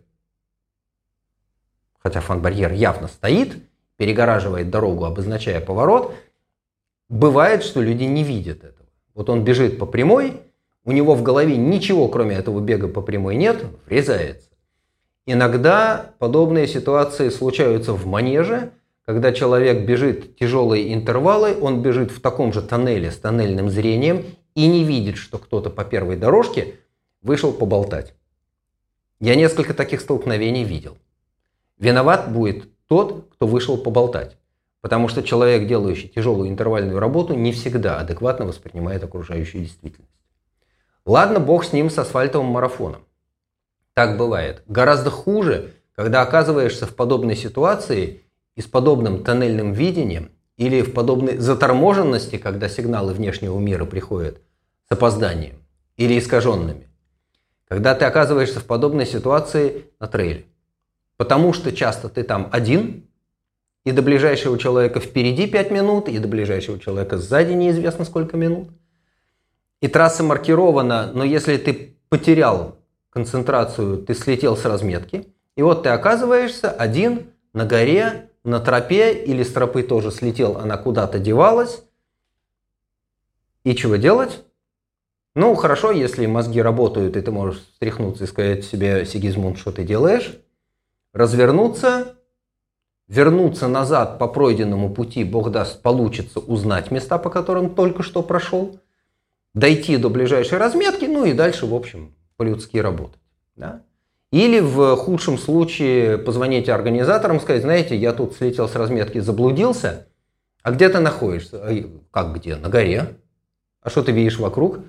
[1.99, 3.57] Хотя фан-барьер явно стоит,
[3.97, 6.15] перегораживает дорогу, обозначая поворот,
[7.09, 8.87] бывает, что люди не видят этого.
[9.13, 10.41] Вот он бежит по прямой,
[10.83, 14.49] у него в голове ничего, кроме этого бега по прямой нет, врезается.
[15.25, 18.71] Иногда подобные ситуации случаются в манеже,
[19.05, 24.25] когда человек бежит тяжелые интервалы, он бежит в таком же тоннеле с тоннельным зрением
[24.55, 26.75] и не видит, что кто-то по первой дорожке
[27.21, 28.13] вышел поболтать.
[29.19, 30.97] Я несколько таких столкновений видел.
[31.77, 34.37] Виноват будет тот, кто вышел поболтать.
[34.85, 40.13] Потому что человек, делающий тяжелую интервальную работу, не всегда адекватно воспринимает окружающую действительность.
[41.07, 43.01] Ладно, бог с ним, с асфальтовым марафоном.
[43.95, 44.61] Так бывает.
[44.67, 48.21] Гораздо хуже, когда оказываешься в подобной ситуации
[48.55, 54.39] и с подобным тоннельным видением или в подобной заторможенности, когда сигналы внешнего мира приходят
[54.87, 55.63] с опозданием
[55.97, 56.87] или искаженными.
[57.67, 60.45] Когда ты оказываешься в подобной ситуации на трейле.
[61.17, 63.07] Потому что часто ты там один,
[63.85, 68.69] и до ближайшего человека впереди 5 минут, и до ближайшего человека сзади неизвестно сколько минут.
[69.79, 72.77] И трасса маркирована, но если ты потерял
[73.11, 79.43] концентрацию, ты слетел с разметки, и вот ты оказываешься один на горе, на тропе, или
[79.43, 81.83] с тропы тоже слетел, она куда-то девалась.
[83.63, 84.43] И чего делать?
[85.35, 89.83] Ну, хорошо, если мозги работают, и ты можешь встряхнуться и сказать себе, Сигизмунд, что ты
[89.83, 90.37] делаешь?
[91.13, 92.15] Развернуться,
[93.07, 98.79] вернуться назад по пройденному пути, Бог даст, получится узнать места, по которым только что прошел,
[99.53, 103.21] дойти до ближайшей разметки, ну и дальше, в общем, по-людски работать.
[103.55, 103.83] Да?
[104.31, 110.07] Или в худшем случае позвонить организаторам, сказать, знаете, я тут слетел с разметки, заблудился,
[110.61, 111.63] а где ты находишься?
[112.11, 112.55] Как где?
[112.55, 113.17] На горе.
[113.81, 114.79] А что ты видишь вокруг?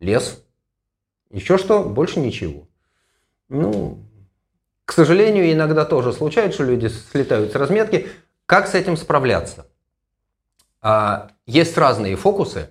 [0.00, 0.42] Лес.
[1.30, 1.84] Еще что?
[1.84, 2.66] Больше ничего.
[3.50, 3.98] Ну,
[4.86, 8.06] к сожалению, иногда тоже случается, что люди слетают с разметки.
[8.46, 9.66] Как с этим справляться?
[10.80, 12.70] А, есть разные фокусы,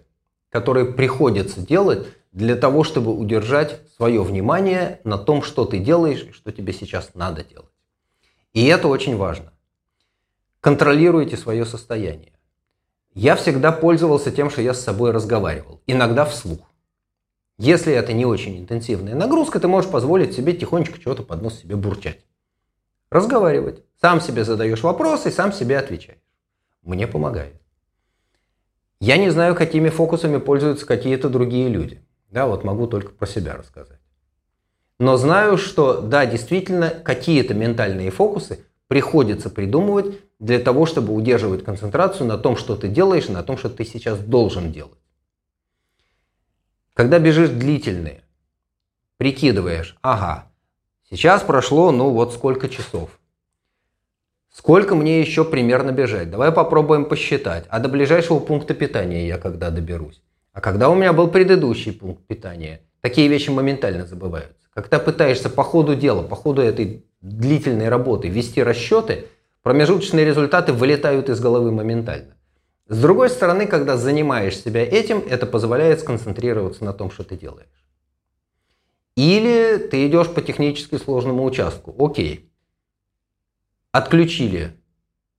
[0.50, 6.32] которые приходится делать для того, чтобы удержать свое внимание на том, что ты делаешь и
[6.32, 7.70] что тебе сейчас надо делать.
[8.54, 9.52] И это очень важно.
[10.62, 12.32] Контролируйте свое состояние.
[13.14, 16.62] Я всегда пользовался тем, что я с собой разговаривал, иногда вслух.
[17.58, 21.76] Если это не очень интенсивная нагрузка, ты можешь позволить себе тихонечко чего-то под нос себе
[21.78, 22.20] бурчать.
[23.10, 23.84] Разговаривать.
[24.02, 26.20] Сам себе задаешь вопросы, сам себе отвечаешь.
[26.84, 27.62] Мне помогает.
[29.00, 32.02] Я не знаю, какими фокусами пользуются какие-то другие люди.
[32.30, 34.00] Да, вот могу только про себя рассказать.
[35.00, 42.28] Но знаю, что да, действительно, какие-то ментальные фокусы приходится придумывать для того, чтобы удерживать концентрацию
[42.28, 45.00] на том, что ты делаешь, и на том, что ты сейчас должен делать.
[46.96, 48.24] Когда бежишь длительные,
[49.18, 50.50] прикидываешь, ага,
[51.12, 53.10] сейчас прошло, ну вот сколько часов.
[54.50, 56.32] Сколько мне еще примерно бежать?
[56.32, 57.66] Давай попробуем посчитать.
[57.68, 60.22] А до ближайшего пункта питания я когда доберусь?
[60.54, 62.80] А когда у меня был предыдущий пункт питания?
[63.02, 64.56] Такие вещи моментально забываются.
[64.74, 69.26] Когда пытаешься по ходу дела, по ходу этой длительной работы вести расчеты,
[69.64, 72.38] промежуточные результаты вылетают из головы моментально.
[72.88, 77.68] С другой стороны, когда занимаешь себя этим, это позволяет сконцентрироваться на том, что ты делаешь.
[79.16, 81.96] Или ты идешь по технически сложному участку.
[81.98, 82.52] Окей.
[83.92, 84.74] Отключили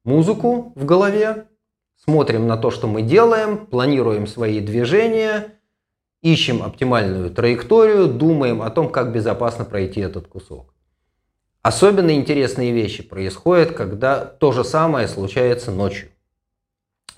[0.02, 1.46] музыку в голове,
[2.04, 5.60] смотрим на то, что мы делаем, планируем свои движения,
[6.22, 10.74] ищем оптимальную траекторию, думаем о том, как безопасно пройти этот кусок.
[11.62, 16.08] Особенно интересные вещи происходят, когда то же самое случается ночью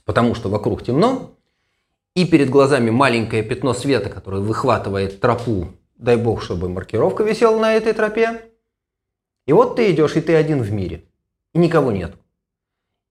[0.09, 1.35] потому что вокруг темно,
[2.15, 7.75] и перед глазами маленькое пятно света, которое выхватывает тропу, дай бог, чтобы маркировка висела на
[7.75, 8.41] этой тропе.
[9.47, 11.05] И вот ты идешь, и ты один в мире,
[11.53, 12.15] и никого нет.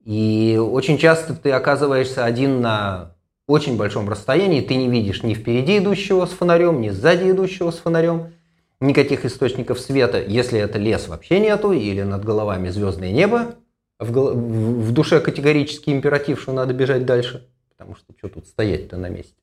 [0.06, 3.14] И очень часто ты оказываешься один на
[3.46, 7.78] очень большом расстоянии, ты не видишь ни впереди идущего с фонарем, ни сзади идущего с
[7.78, 8.34] фонарем,
[8.80, 13.54] никаких источников света, если это лес вообще нету, или над головами звездное небо,
[14.00, 19.10] в, в душе категорический императив, что надо бежать дальше, потому что что тут стоять-то на
[19.10, 19.36] месте.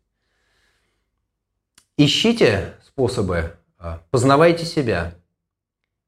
[1.96, 5.14] Ищите способы, а, познавайте себя,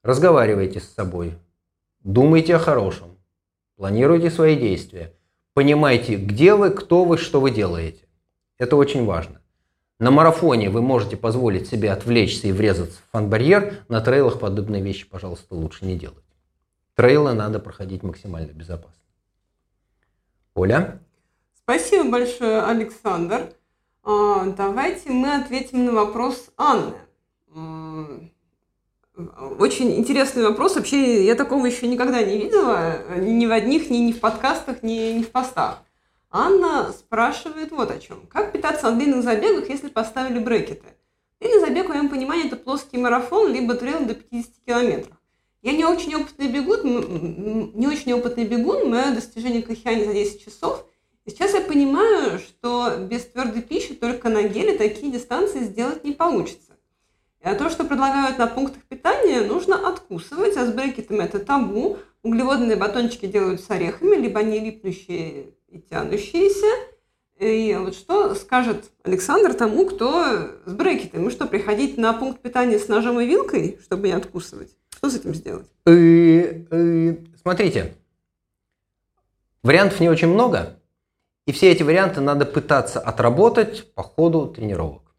[0.02, 1.34] разговаривайте с собой,
[2.02, 3.18] думайте о хорошем,
[3.76, 5.12] планируйте свои действия,
[5.54, 8.04] понимайте, где вы, кто вы, что вы делаете.
[8.58, 9.40] Это очень важно.
[9.98, 15.08] На марафоне вы можете позволить себе отвлечься и врезаться в фан-барьер, на трейлах подобные вещи,
[15.08, 16.25] пожалуйста, лучше не делать.
[16.96, 18.96] Трейлы надо проходить максимально безопасно.
[20.54, 20.98] Оля?
[21.54, 23.52] Спасибо большое, Александр.
[24.02, 26.94] А, давайте мы ответим на вопрос Анны.
[29.58, 30.76] Очень интересный вопрос.
[30.76, 33.18] Вообще, я такого еще никогда не видела.
[33.18, 35.82] Ни в одних, ни, ни в подкастах, ни, ни в постах.
[36.30, 38.26] Анна спрашивает вот о чем.
[38.26, 40.86] Как питаться на длинных забегах, если поставили брекеты?
[41.40, 45.15] Длинный забег, в моем понимании, это плоский марафон, либо трейл до 50 километров.
[45.66, 50.86] Я не очень опытный бегун, не очень опытный бегун, мое достижение к за 10 часов.
[51.24, 56.12] И сейчас я понимаю, что без твердой пищи только на геле такие дистанции сделать не
[56.12, 56.76] получится.
[57.42, 61.98] А то, что предлагают на пунктах питания, нужно откусывать, а с брекетом это табу.
[62.22, 66.72] Углеводные батончики делают с орехами, либо они липнущие и тянущиеся.
[67.40, 71.24] И вот что скажет Александр тому, кто с брекетом?
[71.24, 74.76] Мы что, приходить на пункт питания с ножом и вилкой, чтобы не откусывать?
[75.06, 75.66] Что с этим сделать?
[75.84, 77.94] Э, э, смотрите,
[79.62, 80.80] вариантов не очень много,
[81.46, 85.14] и все эти варианты надо пытаться отработать по ходу тренировок.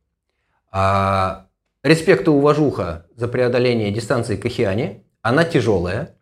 [0.72, 1.48] А
[1.84, 5.06] Респект и уважуха за преодоление дистанции к Океане.
[5.22, 6.18] Она тяжелая.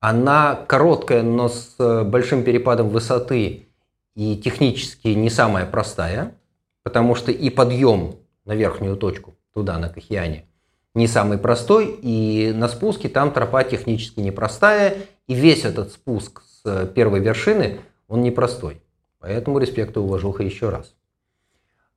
[0.00, 3.68] Она короткая, но с э, большим перепадом высоты
[4.14, 6.34] и технически не самая простая,
[6.82, 10.46] потому что и подъем на верхнюю точку, туда, на Кахиане,
[10.94, 16.60] не самый простой, и на спуске там тропа технически непростая, и весь этот спуск с
[16.64, 18.80] э, первой вершины, он непростой.
[19.18, 20.94] Поэтому респект и уважуха еще раз.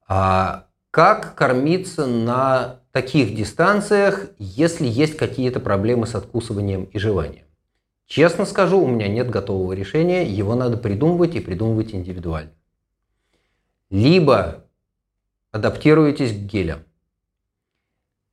[0.07, 7.45] А как кормиться на таких дистанциях, если есть какие-то проблемы с откусыванием и жеванием?
[8.07, 12.51] Честно скажу, у меня нет готового решения, его надо придумывать и придумывать индивидуально.
[13.89, 14.63] Либо
[15.51, 16.79] адаптируетесь к гелям,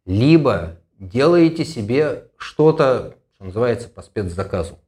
[0.07, 4.79] либо делаете себе что-то, что называется, по спецзаказу.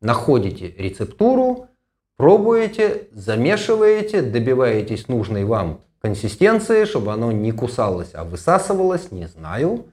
[0.00, 1.68] Находите рецептуру,
[2.16, 9.86] пробуете, замешиваете, добиваетесь нужной вам консистенции, чтобы оно не кусалось, а высасывалось, не знаю.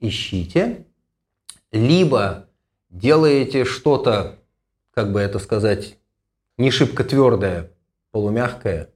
[0.00, 0.84] Ищите.
[1.70, 2.46] Либо
[2.90, 4.38] делаете что-то,
[4.92, 5.96] как бы это сказать,
[6.56, 7.70] не шибко твердое,
[8.10, 8.90] полумягкое,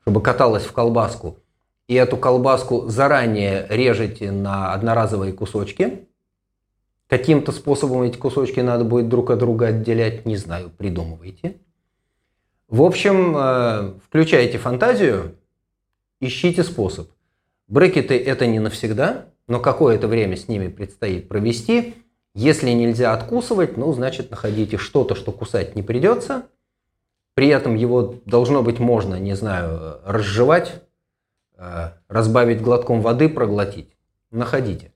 [0.00, 1.43] чтобы каталось в колбаску.
[1.86, 6.06] И эту колбаску заранее режете на одноразовые кусочки.
[7.08, 11.56] Каким-то способом эти кусочки надо будет друг от друга отделять, не знаю, придумывайте.
[12.68, 15.36] В общем, э, включайте фантазию,
[16.20, 17.10] ищите способ.
[17.68, 21.94] Брекеты это не навсегда, но какое-то время с ними предстоит провести.
[22.34, 26.46] Если нельзя откусывать, ну, значит, находите что-то, что кусать не придется.
[27.34, 30.82] При этом его должно быть можно, не знаю, разжевать,
[32.08, 33.96] разбавить глотком воды, проглотить.
[34.30, 34.92] Находите.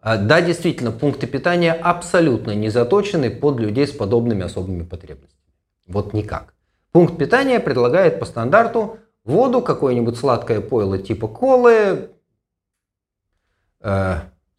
[0.00, 5.42] А, да, действительно, пункты питания абсолютно не заточены под людей с подобными особыми потребностями.
[5.86, 6.54] Вот никак.
[6.92, 12.10] Пункт питания предлагает по стандарту воду, какое-нибудь сладкое пойло типа колы,
[13.80, 14.14] э,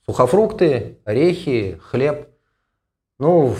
[0.05, 2.29] сухофрукты, орехи, хлеб,
[3.17, 3.55] ну,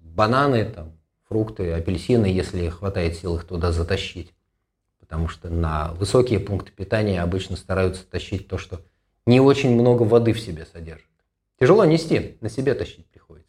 [0.00, 0.92] бананы, там,
[1.28, 4.34] фрукты, апельсины, если хватает сил их туда затащить.
[5.08, 8.82] Потому что на высокие пункты питания обычно стараются тащить то, что
[9.26, 11.08] не очень много воды в себе содержит.
[11.58, 13.48] Тяжело нести, на себе тащить приходится.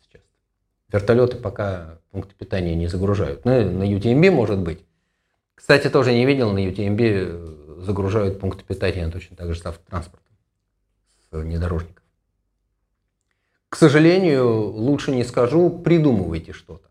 [0.92, 3.46] Вертолеты пока пункты питания не загружают.
[3.46, 4.84] Ну, на UTMB может быть.
[5.54, 10.36] Кстати, тоже не видел, на UTMB э, загружают пункты питания точно так же с автотранспортом,
[11.30, 12.04] с внедорожников.
[13.68, 16.90] К сожалению, лучше не скажу, придумывайте что-то.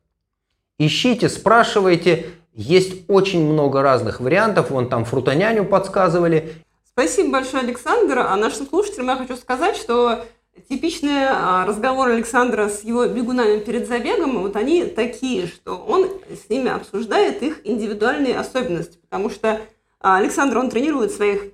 [0.78, 2.26] Ищите, спрашивайте.
[2.59, 4.70] Есть очень много разных вариантов.
[4.70, 6.54] Вон там фрутоняню подсказывали.
[6.84, 8.18] Спасибо большое, Александр.
[8.18, 10.24] А нашим слушателям я хочу сказать, что
[10.68, 16.50] Типичный а, разговор Александра с его бегунами перед забегом, вот они такие, что он с
[16.50, 19.61] ними обсуждает их индивидуальные особенности, потому что
[20.00, 21.52] а, Александр, он тренирует своих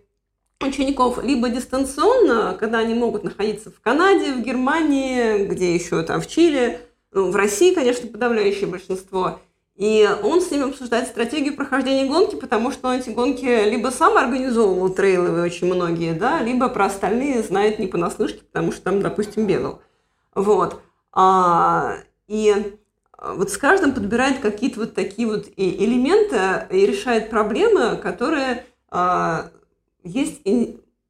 [0.63, 6.27] учеников либо дистанционно, когда они могут находиться в Канаде, в Германии, где еще там в
[6.27, 6.81] Чили,
[7.13, 9.39] ну, в России, конечно, подавляющее большинство–
[9.77, 14.17] и он с ними обсуждает стратегию прохождения гонки, потому что он эти гонки либо сам
[14.17, 19.47] организовывал трейловые очень многие, да, либо про остальные знает не понаслышке, потому что там, допустим,
[19.47, 19.81] бегал.
[20.35, 20.81] Вот.
[21.13, 21.97] А,
[22.29, 22.77] и
[23.19, 29.51] вот с каждым подбирает какие-то вот такие вот элементы и решает проблемы, которые а,
[30.05, 30.43] есть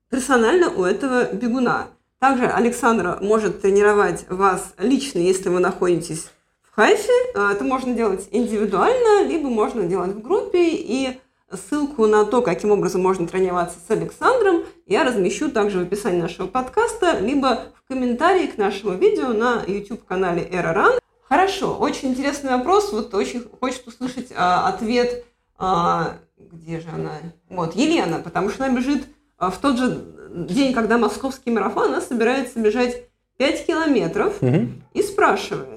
[0.08, 1.88] персонально у этого бегуна.
[2.18, 6.30] Также Александра может тренировать вас лично, если вы находитесь
[6.76, 7.12] Хайфе.
[7.34, 10.70] А, это можно делать индивидуально, либо можно делать в группе.
[10.72, 11.20] И
[11.52, 16.46] ссылку на то, каким образом можно тренироваться с Александром, я размещу также в описании нашего
[16.46, 20.98] подкаста, либо в комментарии к нашему видео на YouTube-канале EraRun.
[21.28, 22.92] Хорошо, очень интересный вопрос.
[22.92, 25.24] Вот очень хочет услышать а, ответ.
[25.56, 27.12] А, где же она?
[27.48, 29.04] Вот, Елена, потому что она бежит
[29.38, 30.04] а, в тот же
[30.34, 33.04] день, когда московский марафон, она собирается бежать
[33.38, 34.68] 5 километров угу.
[34.92, 35.73] и спрашивает,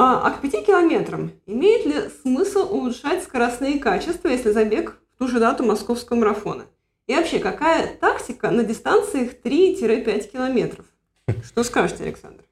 [0.00, 5.26] а, а к 5 километрам имеет ли смысл улучшать скоростные качества, если забег в ту
[5.26, 6.66] же дату московского марафона?
[7.08, 10.86] И вообще, какая тактика на дистанциях 3-5 километров?
[11.44, 12.44] Что скажете, Александр?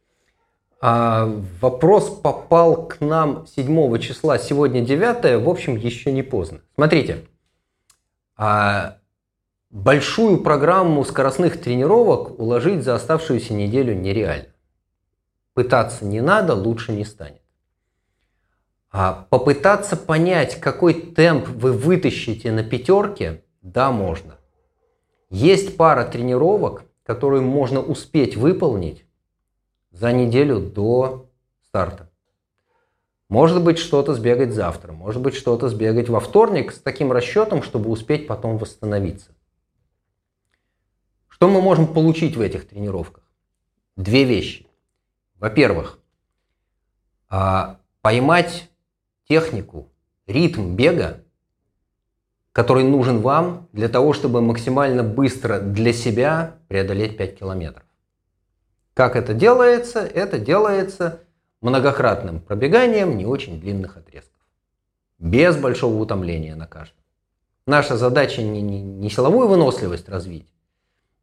[0.81, 1.31] А,
[1.61, 6.63] вопрос попал к нам 7 числа, сегодня 9, в общем, еще не поздно.
[6.75, 7.27] Смотрите,
[8.37, 8.99] а,
[9.71, 14.49] большую программу скоростных тренировок уложить за оставшуюся неделю нереально.
[15.57, 17.41] Пытаться не надо, лучше не станет.
[18.91, 24.37] А попытаться понять, какой темп вы вытащите на пятерке, да, можно.
[25.31, 29.07] Есть пара тренировок, которые можно успеть выполнить
[29.93, 31.31] за неделю до
[31.65, 32.11] старта.
[33.31, 37.89] Может быть, что-то сбегать завтра, может быть, что-то сбегать во вторник с таким расчетом, чтобы
[37.89, 39.31] успеть потом восстановиться.
[41.29, 43.25] Что мы можем получить в этих тренировках?
[43.97, 44.66] Две вещи.
[45.39, 45.99] Во-первых,
[47.29, 48.71] а, поймать
[49.29, 49.91] технику,
[50.27, 51.23] ритм бега,
[52.53, 57.85] который нужен вам для того, чтобы максимально быстро для себя преодолеть 5 километров.
[58.95, 60.01] Как это делается?
[60.01, 61.21] Это делается
[61.61, 64.41] многократным пробеганием не очень длинных отрезков.
[65.19, 66.97] Без большого утомления на каждом.
[67.67, 70.47] Наша задача не, не, не силовую выносливость развить,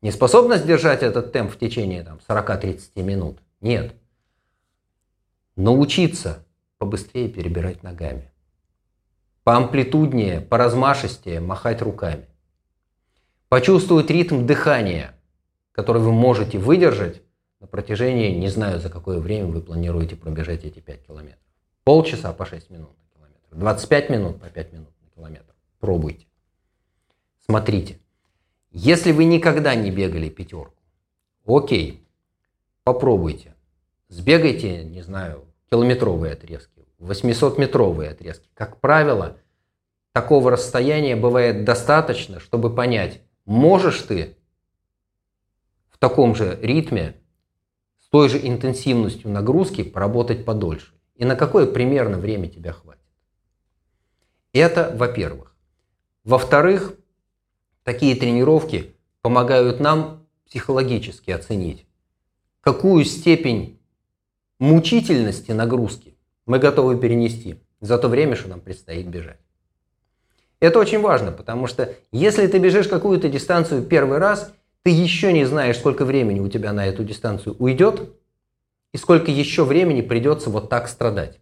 [0.02, 3.40] не способность держать этот темп в течение там, 40-30 минут.
[3.62, 3.96] Нет.
[5.56, 6.46] Научиться
[6.80, 8.32] побыстрее перебирать ногами.
[9.44, 12.28] Поамплитуднее, поразмашистее махать руками.
[13.50, 15.16] Почувствовать ритм дыхания,
[15.72, 17.22] который вы можете выдержать
[17.60, 21.44] на протяжении, не знаю, за какое время вы планируете пробежать эти 5 километров.
[21.84, 25.54] Полчаса по 6 минут на километр, 25 минут по 5 минут на километр.
[25.80, 26.26] Пробуйте.
[27.46, 28.00] Смотрите.
[28.72, 30.82] Если вы никогда не бегали пятерку,
[31.46, 32.08] окей,
[32.84, 33.53] попробуйте.
[34.14, 38.48] Сбегайте, не знаю, километровые отрезки, 800-метровые отрезки.
[38.54, 39.38] Как правило,
[40.12, 44.38] такого расстояния бывает достаточно, чтобы понять, можешь ты
[45.90, 47.16] в таком же ритме
[48.14, 50.94] той же интенсивностью нагрузки поработать подольше.
[51.16, 53.02] И на какое примерно время тебя хватит.
[54.52, 55.56] Это во-первых.
[56.24, 56.94] Во-вторых,
[57.82, 61.88] такие тренировки помогают нам психологически оценить,
[62.62, 63.80] какую степень
[64.64, 69.40] мучительности нагрузки мы готовы перенести за то время, что нам предстоит бежать.
[70.60, 74.54] Это очень важно, потому что если ты бежишь какую-то дистанцию первый раз–
[74.84, 78.14] ты еще не знаешь, сколько времени у тебя на эту дистанцию уйдет
[78.92, 81.40] и сколько еще времени придется вот так страдать.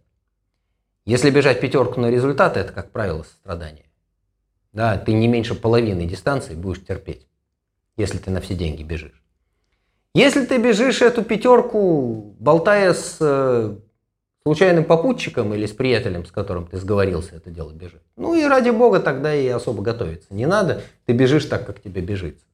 [1.04, 3.86] Если бежать пятерку на результат, это, как правило, страдание.
[4.72, 7.26] Да, ты не меньше половины дистанции будешь терпеть,
[7.96, 9.21] если ты на все деньги бежишь.
[10.14, 13.74] Если ты бежишь эту пятерку, болтая с э,
[14.42, 18.68] случайным попутчиком или с приятелем, с которым ты сговорился это дело бежит, ну и ради
[18.68, 22.44] бога тогда и особо готовиться не надо, ты бежишь так, как тебе бежится.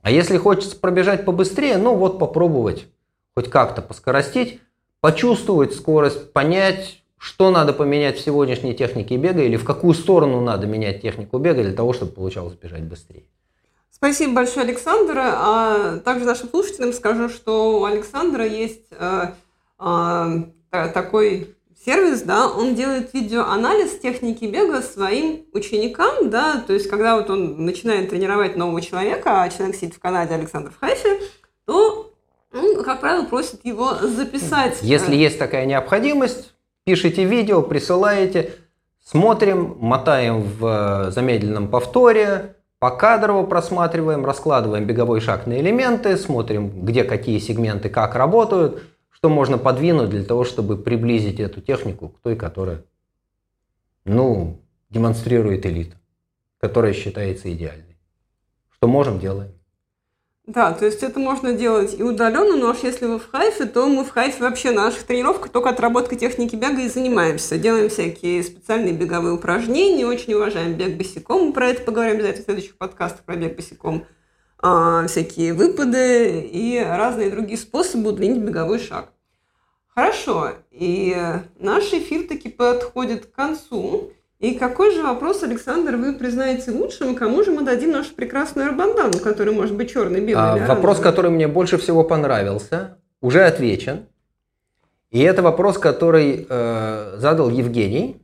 [0.00, 2.88] А если хочется пробежать побыстрее, ну вот попробовать
[3.36, 4.60] хоть как-то поскоростить,
[5.00, 10.66] почувствовать скорость, понять, что надо поменять в сегодняшней технике бега или в какую сторону надо
[10.66, 13.22] менять технику бега для того, чтобы получалось бежать быстрее.
[14.02, 15.14] Спасибо большое, Александр.
[15.16, 19.26] А также нашим слушателям скажу, что у Александра есть э,
[19.78, 27.16] э, такой сервис, да, он делает видеоанализ техники бега своим ученикам, да, то есть когда
[27.16, 31.20] вот он начинает тренировать нового человека, а человек сидит в Канаде, Александр в Хайфе,
[31.64, 32.12] то
[32.52, 34.78] он, как правило, просит его записать.
[34.82, 38.50] Если есть такая необходимость, пишите видео, присылаете,
[39.04, 47.04] смотрим, мотаем в э, замедленном повторе, покадрово просматриваем, раскладываем беговой шаг на элементы, смотрим, где
[47.04, 48.82] какие сегменты как работают–
[49.22, 52.82] что можно подвинуть для того, чтобы приблизить эту технику к той, которая,
[54.04, 54.60] ну,
[54.90, 55.96] демонстрирует элита,
[56.58, 57.96] которая считается идеальной.
[58.70, 59.52] Что можем, делаем.
[60.46, 63.86] Да, то есть это можно делать и удаленно, но уж если вы в хайфе, то
[63.86, 67.58] мы в хайфе вообще на наших тренировках только отработкой техники бега и занимаемся.
[67.58, 72.44] Делаем всякие специальные беговые упражнения, очень уважаем бег босиком, мы про это поговорим обязательно в
[72.46, 74.04] следующих подкастах про бег босиком.
[74.58, 79.12] А, всякие выпады и разные другие способы удлинить беговой шаг.
[79.94, 81.16] Хорошо, и
[81.60, 84.12] наш эфир таки подходит к концу.
[84.42, 89.20] И какой же вопрос, Александр, вы признаете лучшим, кому же мы дадим нашу прекрасную арбандану,
[89.20, 94.06] который может быть черный, белый а, Вопрос, который мне больше всего понравился, уже отвечен.
[95.12, 98.20] И это вопрос, который э, задал Евгений,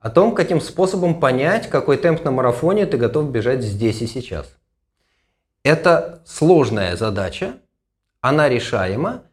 [0.00, 4.46] о том, каким способом понять, какой темп на марафоне ты готов бежать здесь и сейчас.
[5.62, 7.56] Это сложная задача,
[8.22, 9.24] она решаема.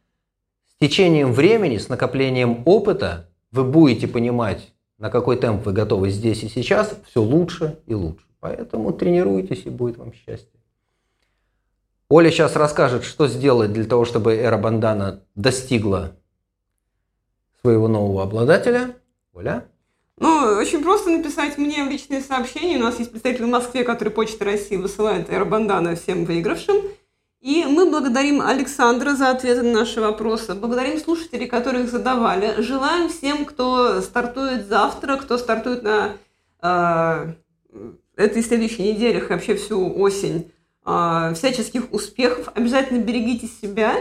[0.68, 4.71] С течением времени, с накоплением опыта вы будете понимать,
[5.02, 8.24] на какой темп вы готовы здесь и сейчас, все лучше и лучше.
[8.40, 10.60] Поэтому тренируйтесь и будет вам счастье.
[12.08, 16.12] Оля сейчас расскажет, что сделать для того, чтобы эра бандана достигла
[17.62, 18.96] своего нового обладателя.
[19.34, 19.66] Оля?
[20.18, 20.30] Ну,
[20.60, 22.78] очень просто написать мне в личные сообщения.
[22.78, 26.76] У нас есть представитель в Москве, который Почта России высылает эра всем выигравшим.
[27.42, 30.54] И мы благодарим Александра за ответы на наши вопросы.
[30.54, 32.62] Благодарим слушателей, которые их задавали.
[32.62, 36.18] Желаем всем, кто стартует завтра, кто стартует на
[36.62, 37.34] э,
[38.16, 40.52] этой следующей неделе, вообще всю осень,
[40.86, 42.48] э, всяческих успехов.
[42.54, 43.96] Обязательно берегите себя.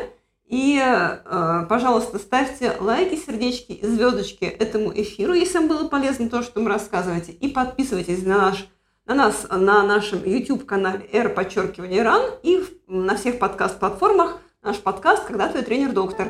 [0.46, 6.42] И, э, пожалуйста, ставьте лайки, сердечки и звездочки этому эфиру, если вам было полезно то,
[6.42, 7.32] что мы рассказываете.
[7.32, 8.68] И подписывайтесь на наш
[9.10, 15.48] на нас на нашем YouTube-канале R подчеркивание ран и на всех подкаст-платформах наш подкаст «Когда
[15.48, 16.28] твой тренер-доктор».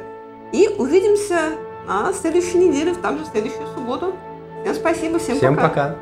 [0.55, 4.15] И увидимся на следующей неделе, в также следующую субботу.
[4.63, 5.99] Всем спасибо, всем, всем пока.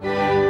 [0.00, 0.43] пока.